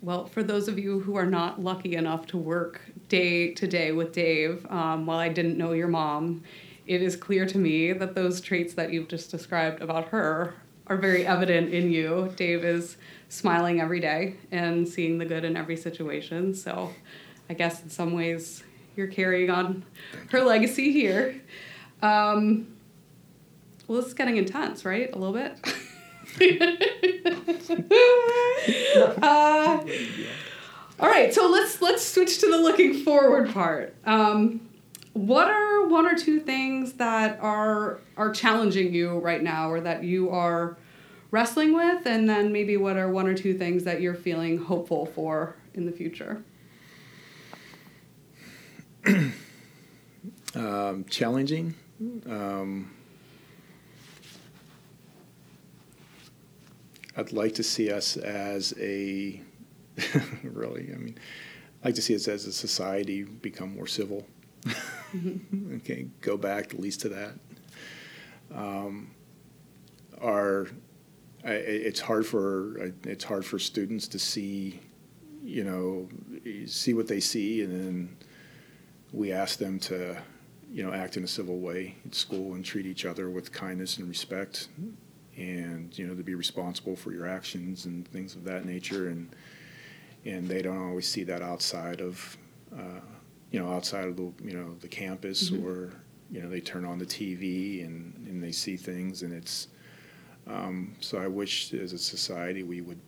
Well, 0.00 0.26
for 0.26 0.42
those 0.42 0.68
of 0.68 0.78
you 0.78 1.00
who 1.00 1.16
are 1.16 1.26
not 1.26 1.62
lucky 1.62 1.96
enough 1.96 2.26
to 2.28 2.36
work 2.36 2.80
day 3.08 3.52
to 3.54 3.66
day 3.66 3.92
with 3.92 4.12
Dave, 4.12 4.64
um, 4.70 5.06
while 5.06 5.18
I 5.18 5.28
didn't 5.28 5.58
know 5.58 5.72
your 5.72 5.88
mom, 5.88 6.44
it 6.86 7.02
is 7.02 7.16
clear 7.16 7.46
to 7.46 7.58
me 7.58 7.92
that 7.92 8.14
those 8.14 8.40
traits 8.40 8.74
that 8.74 8.92
you've 8.92 9.08
just 9.08 9.30
described 9.30 9.82
about 9.82 10.08
her 10.08 10.54
are 10.86 10.96
very 10.96 11.26
evident 11.26 11.72
in 11.72 11.90
you. 11.90 12.32
Dave 12.36 12.64
is 12.64 12.96
smiling 13.28 13.80
every 13.80 14.00
day 14.00 14.34
and 14.50 14.88
seeing 14.88 15.18
the 15.18 15.24
good 15.24 15.44
in 15.44 15.56
every 15.56 15.76
situation. 15.76 16.54
So 16.54 16.92
I 17.48 17.54
guess 17.54 17.82
in 17.82 17.90
some 17.90 18.12
ways 18.12 18.64
you're 18.96 19.06
carrying 19.06 19.50
on 19.50 19.84
her 20.30 20.42
legacy 20.42 20.92
here. 20.92 21.40
Um, 22.02 22.74
well, 23.86 23.98
this 23.98 24.08
is 24.08 24.14
getting 24.14 24.36
intense, 24.36 24.84
right? 24.84 25.14
A 25.14 25.18
little 25.18 25.34
bit. 25.34 25.56
uh, 29.22 29.84
all 31.00 31.08
right, 31.08 31.32
so 31.32 31.48
let's 31.48 31.80
let's 31.80 32.04
switch 32.04 32.38
to 32.40 32.50
the 32.50 32.58
looking 32.58 33.02
forward 33.02 33.50
part. 33.50 33.94
Um, 34.04 34.68
what 35.12 35.48
are 35.48 35.86
one 35.86 36.06
or 36.06 36.16
two 36.16 36.40
things 36.40 36.94
that 36.94 37.38
are 37.40 38.00
are 38.16 38.32
challenging 38.32 38.92
you 38.92 39.18
right 39.18 39.42
now, 39.42 39.70
or 39.70 39.80
that 39.80 40.04
you 40.04 40.30
are 40.30 40.76
wrestling 41.30 41.74
with, 41.74 42.06
and 42.06 42.28
then 42.28 42.52
maybe 42.52 42.76
what 42.76 42.96
are 42.96 43.08
one 43.08 43.26
or 43.26 43.34
two 43.34 43.56
things 43.56 43.84
that 43.84 44.00
you're 44.00 44.14
feeling 44.14 44.58
hopeful 44.58 45.06
for 45.06 45.56
in 45.74 45.86
the 45.86 45.92
future? 45.92 46.42
um, 50.54 51.04
challenging. 51.08 51.74
Um, 52.28 52.92
I'd 57.16 57.32
like 57.32 57.54
to 57.54 57.62
see 57.62 57.90
us 57.90 58.16
as 58.16 58.74
a 58.78 59.42
really. 60.42 60.90
I 60.92 60.96
mean, 60.96 61.18
I'd 61.82 61.86
like 61.86 61.94
to 61.96 62.02
see 62.02 62.14
us 62.14 62.28
as 62.28 62.46
a 62.46 62.52
society 62.52 63.24
become 63.24 63.74
more 63.74 63.86
civil. 63.86 64.26
Mm-hmm. 64.64 65.76
okay, 65.76 66.06
go 66.20 66.36
back 66.36 66.74
at 66.74 66.80
least 66.80 67.00
to 67.00 67.08
that. 67.08 67.34
Um, 68.54 69.10
our 70.20 70.68
I, 71.44 71.52
it's 71.52 72.00
hard 72.00 72.26
for 72.26 72.92
it's 73.04 73.24
hard 73.24 73.44
for 73.44 73.58
students 73.58 74.08
to 74.08 74.18
see, 74.18 74.80
you 75.42 75.64
know, 75.64 76.08
see 76.66 76.94
what 76.94 77.06
they 77.06 77.20
see, 77.20 77.62
and 77.62 77.72
then 77.72 78.16
we 79.12 79.32
ask 79.32 79.58
them 79.58 79.78
to, 79.80 80.20
you 80.70 80.84
know, 80.84 80.92
act 80.92 81.16
in 81.16 81.24
a 81.24 81.28
civil 81.28 81.58
way 81.58 81.94
at 82.04 82.14
school 82.14 82.54
and 82.54 82.64
treat 82.64 82.86
each 82.86 83.04
other 83.04 83.30
with 83.30 83.52
kindness 83.52 83.98
and 83.98 84.08
respect, 84.08 84.68
and 85.36 85.96
you 85.96 86.06
know, 86.06 86.14
to 86.14 86.24
be 86.24 86.34
responsible 86.34 86.96
for 86.96 87.12
your 87.12 87.26
actions 87.28 87.86
and 87.86 88.06
things 88.08 88.34
of 88.34 88.44
that 88.44 88.64
nature. 88.64 89.08
And 89.08 89.34
and 90.24 90.48
they 90.48 90.60
don't 90.60 90.88
always 90.88 91.08
see 91.08 91.22
that 91.22 91.40
outside 91.40 92.00
of, 92.00 92.36
uh, 92.76 93.00
you 93.52 93.60
know, 93.60 93.72
outside 93.72 94.08
of 94.08 94.16
the 94.16 94.32
you 94.42 94.54
know 94.54 94.74
the 94.80 94.88
campus 94.88 95.50
mm-hmm. 95.50 95.64
or 95.64 95.92
you 96.32 96.42
know 96.42 96.48
they 96.48 96.60
turn 96.60 96.84
on 96.84 96.98
the 96.98 97.06
TV 97.06 97.86
and 97.86 98.12
and 98.26 98.42
they 98.42 98.52
see 98.52 98.76
things 98.76 99.22
and 99.22 99.32
it's. 99.32 99.68
Um, 100.48 100.94
so 101.00 101.18
I 101.18 101.26
wish 101.26 101.72
as 101.74 101.92
a 101.92 101.98
society 101.98 102.62
we 102.62 102.80
would, 102.80 103.00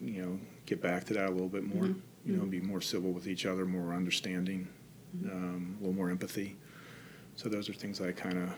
you 0.00 0.22
know, 0.22 0.38
get 0.66 0.82
back 0.82 1.04
to 1.04 1.14
that 1.14 1.28
a 1.28 1.32
little 1.32 1.48
bit 1.48 1.64
more. 1.64 1.84
Mm-hmm. 1.84 2.00
You 2.24 2.36
know, 2.36 2.42
mm-hmm. 2.42 2.50
be 2.50 2.60
more 2.60 2.80
civil 2.80 3.10
with 3.10 3.26
each 3.26 3.46
other, 3.46 3.66
more 3.66 3.94
understanding 3.94 4.68
um, 5.24 5.76
a 5.78 5.80
little 5.80 5.94
more 5.94 6.10
empathy. 6.10 6.56
So 7.34 7.48
those 7.48 7.68
are 7.68 7.72
things 7.72 8.00
I 8.00 8.12
kind 8.12 8.38
of 8.38 8.50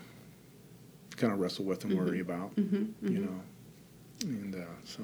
kind 1.17 1.33
of 1.33 1.39
wrestle 1.39 1.65
with 1.65 1.85
and 1.85 1.93
mm-hmm. 1.93 2.05
worry 2.05 2.21
about, 2.21 2.55
mm-hmm. 2.57 2.77
Mm-hmm. 2.77 3.09
you 3.09 3.19
know, 3.21 3.41
and 4.23 4.55
uh, 4.55 4.59
so. 4.85 5.03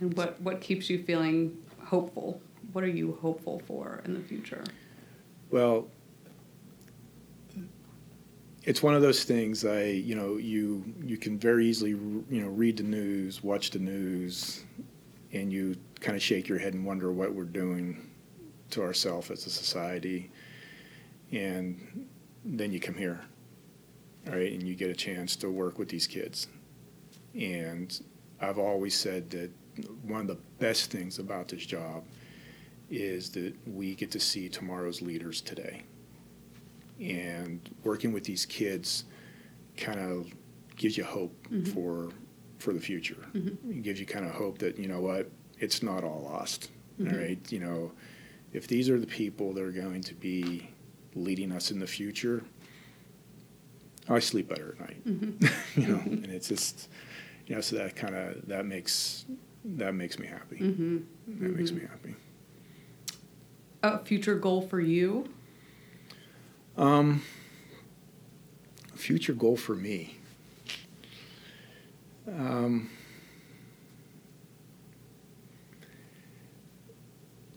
And 0.00 0.16
what 0.16 0.40
what 0.40 0.60
keeps 0.60 0.90
you 0.90 1.02
feeling 1.02 1.56
hopeful? 1.84 2.40
What 2.72 2.84
are 2.84 2.88
you 2.88 3.18
hopeful 3.20 3.62
for 3.66 4.02
in 4.04 4.14
the 4.14 4.20
future? 4.20 4.62
Well, 5.50 5.88
it's 8.66 8.82
one 8.82 8.94
of 8.94 9.00
those 9.00 9.22
things 9.22 9.64
I, 9.64 9.84
you 9.84 10.16
know, 10.16 10.36
you 10.36 10.84
you 11.02 11.16
can 11.16 11.38
very 11.38 11.66
easily, 11.66 11.90
you 11.90 12.42
know, 12.42 12.48
read 12.48 12.76
the 12.76 12.82
news, 12.82 13.42
watch 13.42 13.70
the 13.70 13.78
news, 13.78 14.64
and 15.32 15.52
you 15.52 15.76
kind 16.00 16.16
of 16.16 16.22
shake 16.22 16.48
your 16.48 16.58
head 16.58 16.74
and 16.74 16.84
wonder 16.84 17.12
what 17.12 17.32
we're 17.32 17.44
doing 17.44 18.10
to 18.70 18.82
ourselves 18.82 19.30
as 19.30 19.46
a 19.46 19.50
society, 19.50 20.30
and 21.30 22.08
then 22.44 22.72
you 22.72 22.80
come 22.80 22.96
here, 22.96 23.20
right, 24.26 24.52
and 24.52 24.64
you 24.64 24.74
get 24.74 24.90
a 24.90 24.94
chance 24.94 25.36
to 25.36 25.48
work 25.48 25.78
with 25.78 25.88
these 25.88 26.08
kids. 26.08 26.48
And 27.34 27.98
I've 28.40 28.58
always 28.58 28.94
said 28.96 29.30
that 29.30 29.50
one 30.02 30.22
of 30.22 30.26
the 30.26 30.38
best 30.58 30.90
things 30.90 31.20
about 31.20 31.48
this 31.48 31.64
job 31.64 32.02
is 32.90 33.30
that 33.30 33.54
we 33.68 33.94
get 33.94 34.10
to 34.10 34.20
see 34.20 34.48
tomorrow's 34.48 35.00
leaders 35.00 35.40
today. 35.40 35.84
And 37.00 37.68
working 37.84 38.12
with 38.12 38.24
these 38.24 38.46
kids 38.46 39.04
kind 39.76 40.00
of 40.00 40.32
gives 40.76 40.96
you 40.96 41.04
hope 41.04 41.34
mm-hmm. 41.50 41.72
for 41.72 42.10
for 42.58 42.72
the 42.72 42.80
future. 42.80 43.26
Mm-hmm. 43.34 43.70
It 43.70 43.82
gives 43.82 44.00
you 44.00 44.06
kind 44.06 44.24
of 44.24 44.32
hope 44.32 44.58
that 44.58 44.78
you 44.78 44.88
know 44.88 45.00
what, 45.00 45.30
it's 45.58 45.82
not 45.82 46.04
all 46.04 46.22
lost. 46.22 46.70
Mm-hmm. 47.00 47.14
All 47.14 47.20
right, 47.20 47.52
you 47.52 47.60
know, 47.60 47.92
if 48.52 48.66
these 48.66 48.88
are 48.88 48.98
the 48.98 49.06
people 49.06 49.52
that 49.52 49.62
are 49.62 49.72
going 49.72 50.02
to 50.02 50.14
be 50.14 50.70
leading 51.14 51.52
us 51.52 51.70
in 51.70 51.78
the 51.78 51.86
future, 51.86 52.42
I 54.08 54.18
sleep 54.18 54.48
better 54.48 54.76
at 54.78 54.80
night. 54.80 55.06
Mm-hmm. 55.06 55.80
you 55.80 55.86
know, 55.88 56.00
and 56.00 56.26
it's 56.26 56.48
just 56.48 56.88
you 57.46 57.54
know, 57.54 57.60
so 57.60 57.76
that 57.76 57.96
kind 57.96 58.14
of 58.14 58.46
that 58.48 58.66
makes 58.66 59.24
that 59.64 59.94
makes 59.94 60.18
me 60.18 60.26
happy. 60.26 60.58
Mm-hmm. 60.58 60.98
That 61.42 61.56
makes 61.56 61.72
me 61.72 61.82
happy. 61.82 62.14
A 63.82 63.98
future 63.98 64.36
goal 64.36 64.62
for 64.62 64.80
you? 64.80 65.28
Um, 66.76 67.22
future 68.94 69.32
goal 69.32 69.56
for 69.56 69.74
me. 69.74 70.16
Um, 72.28 72.90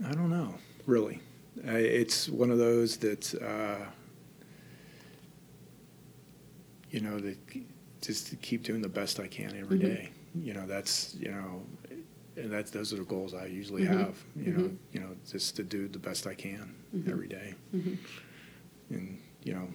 I 0.06 0.12
don't 0.14 0.30
know, 0.30 0.56
really. 0.86 1.20
I, 1.68 1.78
it's 1.78 2.30
one 2.30 2.52
of 2.52 2.58
those 2.58 2.98
that, 2.98 3.34
uh, 3.42 3.86
you 6.92 7.02
know, 7.02 7.20
that 7.20 7.38
just 8.02 8.28
to 8.28 8.36
keep 8.38 8.64
doing 8.64 8.82
the 8.82 8.88
best 8.90 9.20
I 9.20 9.28
can 9.28 9.56
every 9.58 9.78
Mhm. 9.78 9.82
day. 9.82 10.10
You 10.42 10.54
know, 10.54 10.66
that's 10.66 11.16
you 11.20 11.30
know, 11.32 11.64
and 12.38 12.52
that's 12.52 12.72
those 12.72 12.94
are 12.94 12.98
the 12.98 13.04
goals 13.04 13.34
I 13.34 13.48
usually 13.48 13.84
Mhm. 13.84 13.88
have. 13.88 14.24
You 14.38 14.54
know, 14.54 14.60
Mhm. 14.60 14.78
you 14.94 15.00
know, 15.02 15.16
just 15.30 15.56
to 15.58 15.64
do 15.64 15.88
the 15.88 16.00
best 16.00 16.26
I 16.28 16.34
can 16.36 16.74
Mhm. 16.96 17.10
every 17.12 17.28
day 17.28 17.56
Mm-hmm. 17.76 17.96
And 18.90 19.20
you 19.44 19.54
know, 19.54 19.68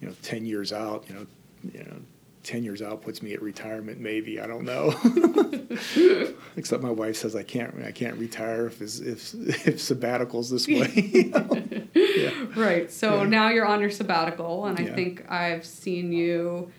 you 0.00 0.08
know, 0.08 0.14
ten 0.22 0.44
years 0.46 0.72
out, 0.72 1.04
you 1.08 1.14
know, 1.14 1.26
you 1.72 1.80
know, 1.84 1.96
ten 2.42 2.62
years 2.64 2.80
out 2.82 3.02
puts 3.02 3.22
me 3.22 3.32
at 3.34 3.42
retirement. 3.42 4.00
Maybe 4.00 4.40
I 4.40 4.46
don't 4.46 4.64
know. 4.64 4.94
Except 6.56 6.82
my 6.82 6.90
wife 6.90 7.16
says 7.16 7.34
I 7.36 7.42
can't. 7.42 7.74
I 7.84 7.92
can't 7.92 8.16
retire 8.16 8.66
if 8.66 8.80
if 8.82 9.34
if 9.34 9.76
sabbaticals 9.78 10.50
this 10.50 10.66
way. 10.66 10.92
you 10.94 11.24
know? 11.30 11.62
yeah. 11.94 12.46
Right. 12.56 12.90
So 12.90 13.22
Yeah. 13.22 13.28
now 13.28 13.48
you're 13.50 13.66
on 13.66 13.80
your 13.80 13.90
sabbatical, 13.90 14.66
and 14.66 14.78
I 14.78 14.84
think 14.94 15.30
I've 15.30 15.64
seen 15.64 16.12
you 16.12 16.70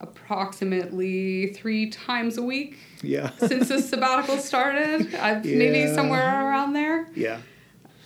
approximately 0.00 1.52
three 1.52 1.90
times 1.90 2.38
a 2.38 2.42
week 2.42 2.78
Yeah. 3.02 3.30
since 3.38 3.68
this 3.68 3.90
sabbatical 3.90 4.38
started. 4.38 5.14
I've 5.20 5.44
maybe 5.44 5.92
somewhere 5.94 6.46
around 6.48 6.72
there. 6.72 7.08
Yeah. 7.14 7.38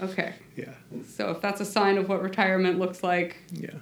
Okay. 0.02 0.34
Yeah. 0.56 0.72
So 1.08 1.30
if 1.30 1.40
that's 1.40 1.60
a 1.60 1.64
sign 1.64 1.98
of 1.98 2.08
what 2.08 2.22
retirement 2.22 2.78
looks 2.78 3.02
like, 3.02 3.36
Yeah. 3.52 3.74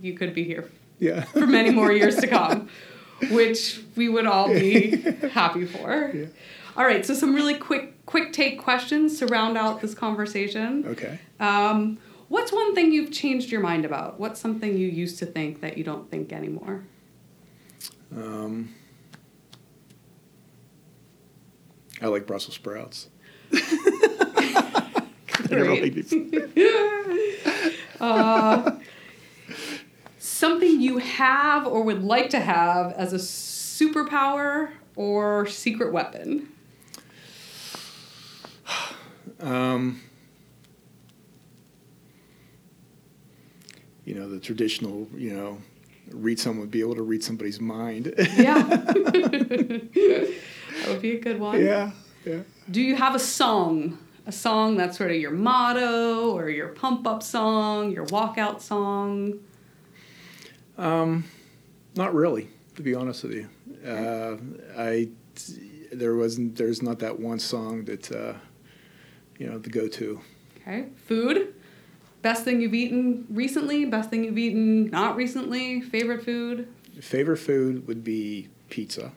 you 0.00 0.14
could 0.14 0.34
be 0.34 0.44
here 0.44 0.70
Yeah. 0.98 1.22
for 1.24 1.46
many 1.46 1.70
more 1.70 1.90
years 1.92 2.16
to 2.16 2.26
come, 2.26 2.68
which 3.30 3.80
we 3.96 4.08
would 4.08 4.26
all 4.26 4.48
be 4.48 4.96
happy 5.32 5.64
for. 5.64 6.10
Yeah. 6.14 6.26
All 6.76 6.84
right, 6.84 7.06
so 7.06 7.14
some 7.14 7.34
really 7.34 7.54
quick 7.54 8.04
quick 8.06 8.32
take 8.32 8.58
questions 8.60 9.18
to 9.20 9.26
round 9.26 9.56
out 9.56 9.80
this 9.80 9.94
conversation. 9.94 10.84
Okay. 10.86 11.18
Um, 11.40 11.96
what's 12.28 12.52
one 12.52 12.74
thing 12.74 12.92
you've 12.92 13.12
changed 13.12 13.50
your 13.50 13.60
mind 13.62 13.84
about? 13.86 14.20
What's 14.20 14.38
something 14.40 14.76
you 14.76 14.88
used 14.88 15.18
to 15.20 15.26
think 15.26 15.60
that 15.62 15.78
you 15.78 15.84
don't 15.84 16.10
think 16.10 16.32
anymore? 16.32 16.84
Um, 18.14 18.74
I 22.02 22.06
like 22.08 22.26
Brussels 22.26 22.56
sprouts. 22.56 23.08
They're 25.54 25.64
really 25.64 25.90
Great. 25.90 27.74
uh, 28.00 28.76
something 30.18 30.80
you 30.80 30.98
have 30.98 31.66
or 31.66 31.82
would 31.82 32.02
like 32.02 32.30
to 32.30 32.40
have 32.40 32.92
as 32.92 33.12
a 33.12 33.18
superpower 33.18 34.70
or 34.96 35.46
secret 35.46 35.92
weapon? 35.92 36.48
Um, 39.40 40.00
you 44.04 44.14
know, 44.14 44.28
the 44.28 44.38
traditional, 44.38 45.08
you 45.14 45.34
know, 45.34 45.58
read 46.10 46.38
someone, 46.38 46.68
be 46.68 46.80
able 46.80 46.94
to 46.94 47.02
read 47.02 47.22
somebody's 47.22 47.60
mind. 47.60 48.14
Yeah. 48.36 48.62
that 48.62 50.30
would 50.88 51.02
be 51.02 51.16
a 51.16 51.20
good 51.20 51.40
one. 51.40 51.62
yeah, 51.62 51.90
yeah. 52.24 52.40
Do 52.70 52.80
you 52.80 52.96
have 52.96 53.14
a 53.14 53.18
song? 53.18 53.98
A 54.26 54.32
song 54.32 54.76
that's 54.76 54.96
sort 54.96 55.10
of 55.10 55.18
your 55.18 55.32
motto 55.32 56.32
or 56.32 56.48
your 56.48 56.68
pump 56.68 57.06
up 57.06 57.22
song, 57.22 57.92
your 57.92 58.06
walkout 58.06 58.60
song? 58.62 59.40
Um, 60.78 61.24
not 61.94 62.14
really, 62.14 62.48
to 62.76 62.82
be 62.82 62.94
honest 62.94 63.22
with 63.22 63.32
you. 63.32 63.48
Uh, 63.86 64.36
I 64.78 65.08
there 65.92 66.16
wasn't 66.16 66.56
there's 66.56 66.82
not 66.82 66.98
that 67.00 67.20
one 67.20 67.38
song 67.38 67.84
that 67.84 68.10
uh, 68.10 68.34
you 69.38 69.46
know 69.46 69.58
the 69.58 69.70
go 69.70 69.88
to. 69.88 70.20
Okay. 70.60 70.86
Food? 71.06 71.54
Best 72.22 72.44
thing 72.44 72.62
you've 72.62 72.74
eaten 72.74 73.26
recently? 73.28 73.84
Best 73.84 74.08
thing 74.08 74.24
you've 74.24 74.38
eaten 74.38 74.88
not 74.88 75.16
recently? 75.16 75.82
Favorite 75.82 76.24
food? 76.24 76.66
Favorite 77.00 77.36
food 77.36 77.86
would 77.86 78.02
be 78.02 78.48
pizza. 78.70 79.12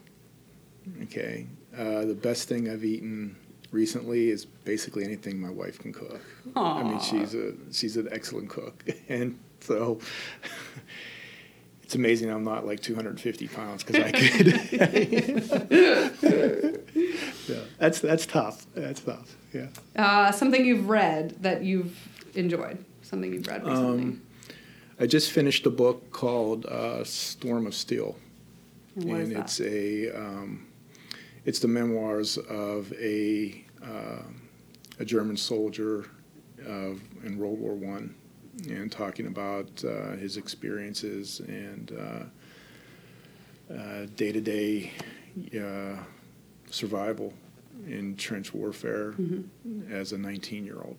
Okay. 1.03 1.47
Uh, 1.75 2.03
the 2.03 2.13
best 2.13 2.49
thing 2.49 2.69
I've 2.69 2.83
eaten 2.83 3.37
recently 3.71 4.29
is 4.29 4.45
basically 4.45 5.03
anything 5.03 5.39
my 5.39 5.49
wife 5.49 5.79
can 5.79 5.93
cook. 5.93 6.21
I 6.55 6.83
mean, 6.83 6.99
she's 6.99 7.33
a 7.33 7.53
she's 7.71 7.97
an 7.97 8.07
excellent 8.11 8.49
cook, 8.49 8.83
and 9.09 9.37
so 9.61 9.99
it's 11.83 11.95
amazing 11.95 12.29
I'm 12.29 12.43
not 12.43 12.65
like 12.65 12.81
250 12.81 13.47
pounds 13.47 13.83
because 13.83 14.03
I 14.03 14.11
could. 14.11 14.47
yeah, 17.47 17.59
that's 17.77 17.99
that's 17.99 18.25
tough. 18.25 18.65
That's 18.75 19.01
tough. 19.01 19.35
Yeah. 19.53 19.67
Uh, 19.95 20.31
something 20.31 20.65
you've 20.65 20.89
read 20.89 21.41
that 21.41 21.63
you've 21.63 21.97
enjoyed? 22.35 22.83
Something 23.01 23.33
you've 23.33 23.47
read 23.47 23.65
recently? 23.65 24.03
Um, 24.03 24.21
I 24.99 25.05
just 25.05 25.31
finished 25.31 25.65
a 25.65 25.69
book 25.69 26.11
called 26.11 26.65
uh, 26.65 27.03
Storm 27.03 27.67
of 27.67 27.75
Steel. 27.75 28.17
and 28.95 29.09
and 29.11 29.33
it's 29.33 29.61
a 29.61 30.09
um, 30.11 30.66
it's 31.47 31.59
the 31.59 31.67
memoirs 31.67 32.37
of 32.37 32.91
a 32.99 33.63
uh, 33.81 34.21
a 34.99 35.05
German 35.05 35.37
soldier 35.37 36.05
of 36.65 37.01
in 37.23 37.37
World 37.37 37.57
War 37.59 37.73
One, 37.73 38.13
and 38.69 38.91
talking 38.91 39.27
about 39.27 39.83
uh, 39.85 40.11
his 40.17 40.35
experiences 40.37 41.39
and 41.47 41.87
day 44.15 44.31
to 44.31 44.41
day 44.41 44.91
survival 46.69 47.33
in 47.87 48.15
trench 48.17 48.53
warfare 48.53 49.13
Mhm. 49.13 49.89
as 49.89 50.11
a 50.11 50.17
19 50.17 50.65
year 50.65 50.79
old, 50.83 50.97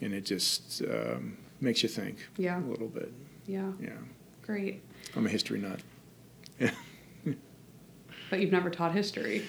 and 0.00 0.14
it 0.14 0.24
just 0.24 0.80
um, 0.82 1.36
makes 1.60 1.82
you 1.82 1.88
think 1.90 2.16
Yeah. 2.38 2.58
a 2.64 2.66
little 2.66 2.88
bit. 2.88 3.12
Yeah. 3.46 3.72
Yeah, 3.80 3.98
Great. 4.42 4.80
I'm 5.14 5.26
a 5.26 5.28
history 5.28 5.58
nut. 5.60 5.80
But 8.30 8.40
you've 8.40 8.52
never 8.52 8.70
taught 8.70 8.92
history. 8.92 9.42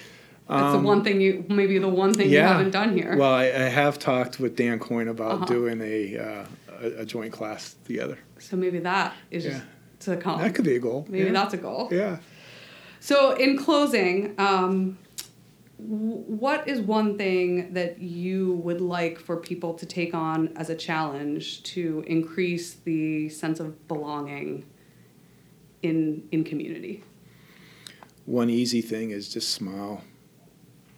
That's 0.48 0.72
the 0.72 0.78
Um, 0.78 0.84
one 0.84 1.04
thing 1.04 1.20
you, 1.20 1.44
maybe 1.48 1.78
the 1.78 1.88
one 1.88 2.14
thing 2.14 2.30
you 2.30 2.38
haven't 2.40 2.70
done 2.70 2.96
here. 2.96 3.16
Well, 3.18 3.34
I, 3.34 3.44
I 3.46 3.68
have 3.68 3.98
talked 3.98 4.40
with 4.40 4.56
Dan 4.56 4.78
Coyne 4.78 5.08
about 5.08 5.32
Uh-huh. 5.32 5.44
doing 5.44 5.80
a, 5.82 6.16
uh, 6.18 6.44
a 6.82 6.86
a 7.02 7.04
joint 7.04 7.32
class 7.32 7.76
together. 7.84 8.16
so 8.38 8.56
maybe 8.56 8.78
that 8.78 9.14
is 9.30 9.44
Yeah. 9.44 9.50
just 9.50 9.64
to 10.00 10.16
come. 10.16 10.40
That 10.40 10.54
could 10.54 10.64
be 10.64 10.76
a 10.76 10.78
goal. 10.78 11.06
maybe 11.08 11.26
yeah. 11.26 11.32
that's 11.32 11.54
a 11.54 11.58
goal. 11.58 11.88
Yeah. 11.92 12.18
So, 13.00 13.32
in 13.36 13.56
closing, 13.58 14.34
um, 14.38 14.96
what 15.76 16.66
is 16.66 16.80
one 16.80 17.16
thing 17.18 17.72
that 17.74 18.00
you 18.00 18.54
would 18.64 18.80
like 18.80 19.18
for 19.20 19.36
people 19.36 19.74
to 19.74 19.86
take 19.86 20.12
on 20.14 20.38
as 20.56 20.70
a 20.70 20.74
challenge 20.74 21.62
to 21.74 22.02
increase 22.06 22.74
the 22.74 23.28
sense 23.28 23.60
of 23.60 23.86
belonging 23.86 24.64
in 25.82 26.22
in 26.32 26.42
community? 26.44 27.04
One 28.28 28.50
easy 28.50 28.82
thing 28.82 29.10
is 29.10 29.26
just 29.32 29.52
smile. 29.52 30.04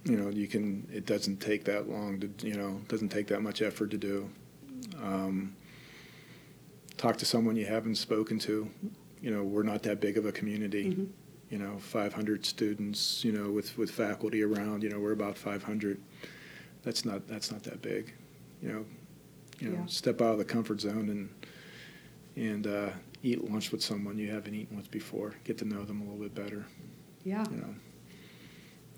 You 0.04 0.16
know, 0.16 0.30
you 0.30 0.48
can. 0.48 0.88
It 0.92 1.06
doesn't 1.06 1.36
take 1.40 1.62
that 1.66 1.88
long 1.88 2.18
to. 2.18 2.30
You 2.44 2.54
know, 2.54 2.80
doesn't 2.88 3.10
take 3.10 3.28
that 3.28 3.40
much 3.40 3.62
effort 3.62 3.92
to 3.92 3.96
do. 3.98 4.28
Um, 5.00 5.54
talk 6.96 7.18
to 7.18 7.24
someone 7.24 7.54
you 7.54 7.66
haven't 7.66 7.94
spoken 7.96 8.40
to. 8.40 8.68
You 9.22 9.30
know, 9.30 9.44
we're 9.44 9.62
not 9.62 9.84
that 9.84 10.00
big 10.00 10.18
of 10.18 10.26
a 10.26 10.32
community. 10.32 10.86
Mhm. 10.90 11.08
You 11.50 11.58
know, 11.58 11.78
500 11.78 12.44
students. 12.44 13.24
You 13.24 13.30
know, 13.30 13.52
with 13.52 13.78
with 13.78 13.92
faculty 13.92 14.42
around. 14.42 14.82
You 14.82 14.88
know, 14.88 14.98
we're 14.98 15.12
about 15.12 15.38
500. 15.38 16.00
That's 16.82 17.04
not 17.04 17.28
that's 17.28 17.52
not 17.52 17.62
that 17.62 17.80
big. 17.80 18.12
You 18.60 18.68
know, 18.70 18.84
you 19.60 19.68
know, 19.68 19.76
Yeah. 19.82 19.86
step 19.86 20.20
out 20.20 20.32
of 20.32 20.38
the 20.38 20.44
comfort 20.44 20.80
zone 20.80 21.08
and 21.08 21.28
and 22.34 22.66
uh, 22.66 22.90
eat 23.22 23.48
lunch 23.48 23.70
with 23.70 23.82
someone 23.82 24.18
you 24.18 24.30
haven't 24.32 24.54
eaten 24.56 24.76
with 24.76 24.90
before. 24.90 25.36
Get 25.44 25.58
to 25.58 25.64
know 25.64 25.84
them 25.84 26.00
a 26.00 26.04
little 26.04 26.18
bit 26.28 26.34
better. 26.34 26.66
Yeah, 27.24 27.44
You 27.50 27.56
know. 27.58 27.74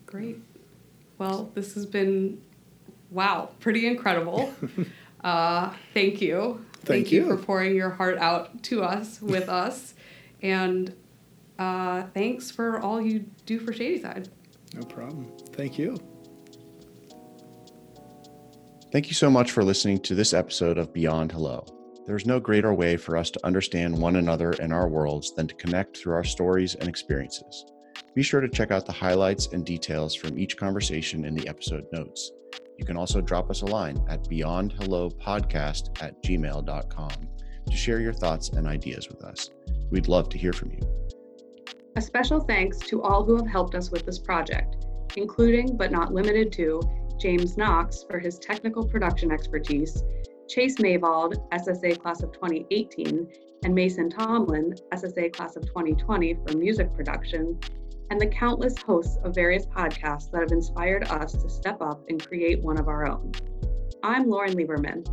great. 0.06 0.38
Well, 1.18 1.50
this 1.54 1.74
has 1.74 1.87
been 1.87 2.40
wow, 3.11 3.50
pretty 3.61 3.87
incredible. 3.87 4.52
uh, 5.24 5.72
thank 5.94 6.20
you. 6.20 6.64
Thank 6.85 7.12
you 7.12 7.22
you. 7.24 7.28
for 7.28 7.37
pouring 7.42 7.76
your 7.76 7.90
heart 7.90 8.18
out 8.18 8.62
to 8.64 8.82
us 8.82 9.20
with 9.20 9.48
us, 9.62 9.94
and 10.40 10.94
uh, 11.58 12.04
thanks 12.14 12.50
for 12.50 12.80
all 12.80 13.00
you 13.00 13.26
do 13.46 13.58
for 13.61 13.72
Shadyside. 13.72 14.28
No 14.74 14.82
problem. 14.87 15.30
Thank 15.52 15.78
you. 15.78 15.96
Thank 18.90 19.08
you 19.08 19.14
so 19.14 19.30
much 19.30 19.52
for 19.52 19.64
listening 19.64 20.00
to 20.00 20.14
this 20.14 20.35
episode 20.35 20.76
of 20.76 20.92
Beyond 20.92 21.32
Hello. 21.32 21.64
There's 22.06 22.26
no 22.26 22.40
greater 22.40 22.74
way 22.74 22.96
for 22.96 23.16
us 23.16 23.30
to 23.30 23.46
understand 23.46 23.96
one 23.96 24.16
another 24.16 24.50
and 24.52 24.72
our 24.72 24.88
worlds 24.88 25.32
than 25.35 25.46
to 25.48 25.54
connect 25.54 25.96
through 25.96 26.14
our 26.14 26.24
stories 26.24 26.74
and 26.74 26.88
experiences. 26.88 27.64
Be 28.14 28.22
sure 28.22 28.42
to 28.42 28.48
check 28.48 28.70
out 28.70 28.85
the 28.85 28.92
highlights 28.92 29.46
and 29.48 29.64
details 29.64 30.14
from 30.14 30.38
each 30.38 30.59
conversation 30.59 31.25
in 31.25 31.35
the 31.35 31.48
episode 31.48 31.87
notes. 31.92 32.31
You 32.79 32.85
can 32.85 32.98
also 32.98 33.22
drop 33.22 33.48
us 33.48 33.62
a 33.62 33.66
line 33.66 34.05
at 34.09 34.25
beyondhellopodcast 34.25 36.03
at 36.03 36.22
gmail.com 36.22 37.11
to 37.70 37.77
share 37.77 38.01
your 38.01 38.12
thoughts 38.12 38.51
and 38.51 38.66
ideas 38.66 39.09
with 39.09 39.25
us. 39.25 39.48
We'd 39.90 40.09
love 40.09 40.29
to 40.31 40.38
hear 40.38 40.53
from 40.53 40.72
you. 40.72 40.81
A 41.96 42.03
special 42.03 42.40
thanks 42.40 42.79
to 42.81 43.01
all 43.03 43.25
who 43.25 43.37
have 43.37 43.46
helped 43.46 43.75
us 43.75 43.90
with 43.90 44.05
this 44.05 44.18
project, 44.18 44.85
including 45.16 45.77
but 45.77 45.90
not 45.90 46.12
limited 46.12 46.53
to 46.53 46.83
James 47.18 47.57
Knox 47.57 48.05
for 48.11 48.18
his 48.18 48.38
technical 48.38 48.87
production 48.87 49.31
expertise, 49.31 50.03
Chase 50.48 50.77
Mayvald, 50.77 51.48
SSA 51.51 51.98
class 51.98 52.22
of 52.22 52.33
2018, 52.33 53.27
and 53.64 53.75
Mason 53.75 54.11
Tomlin, 54.11 54.75
SSA 54.92 55.33
class 55.33 55.57
of 55.57 55.64
2020 55.66 56.35
for 56.46 56.59
music 56.59 56.92
production, 56.94 57.59
and 58.12 58.20
the 58.20 58.27
countless 58.27 58.77
hosts 58.83 59.16
of 59.25 59.35
various 59.35 59.64
podcasts 59.64 60.31
that 60.31 60.42
have 60.42 60.53
inspired 60.53 61.09
us 61.09 61.33
to 61.33 61.48
step 61.48 61.81
up 61.81 61.98
and 62.11 62.22
create 62.22 62.61
one 62.61 62.79
of 62.79 62.87
our 62.87 63.07
own. 63.07 63.33
I'm 64.03 64.29
Lauren 64.29 64.53
Lieberman. 64.53 65.09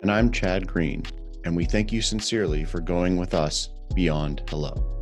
And 0.00 0.10
I'm 0.10 0.32
Chad 0.32 0.66
Green, 0.66 1.02
and 1.44 1.54
we 1.54 1.66
thank 1.66 1.92
you 1.92 2.00
sincerely 2.00 2.64
for 2.64 2.80
going 2.80 3.18
with 3.18 3.34
us 3.34 3.68
beyond 3.94 4.42
hello. 4.48 4.99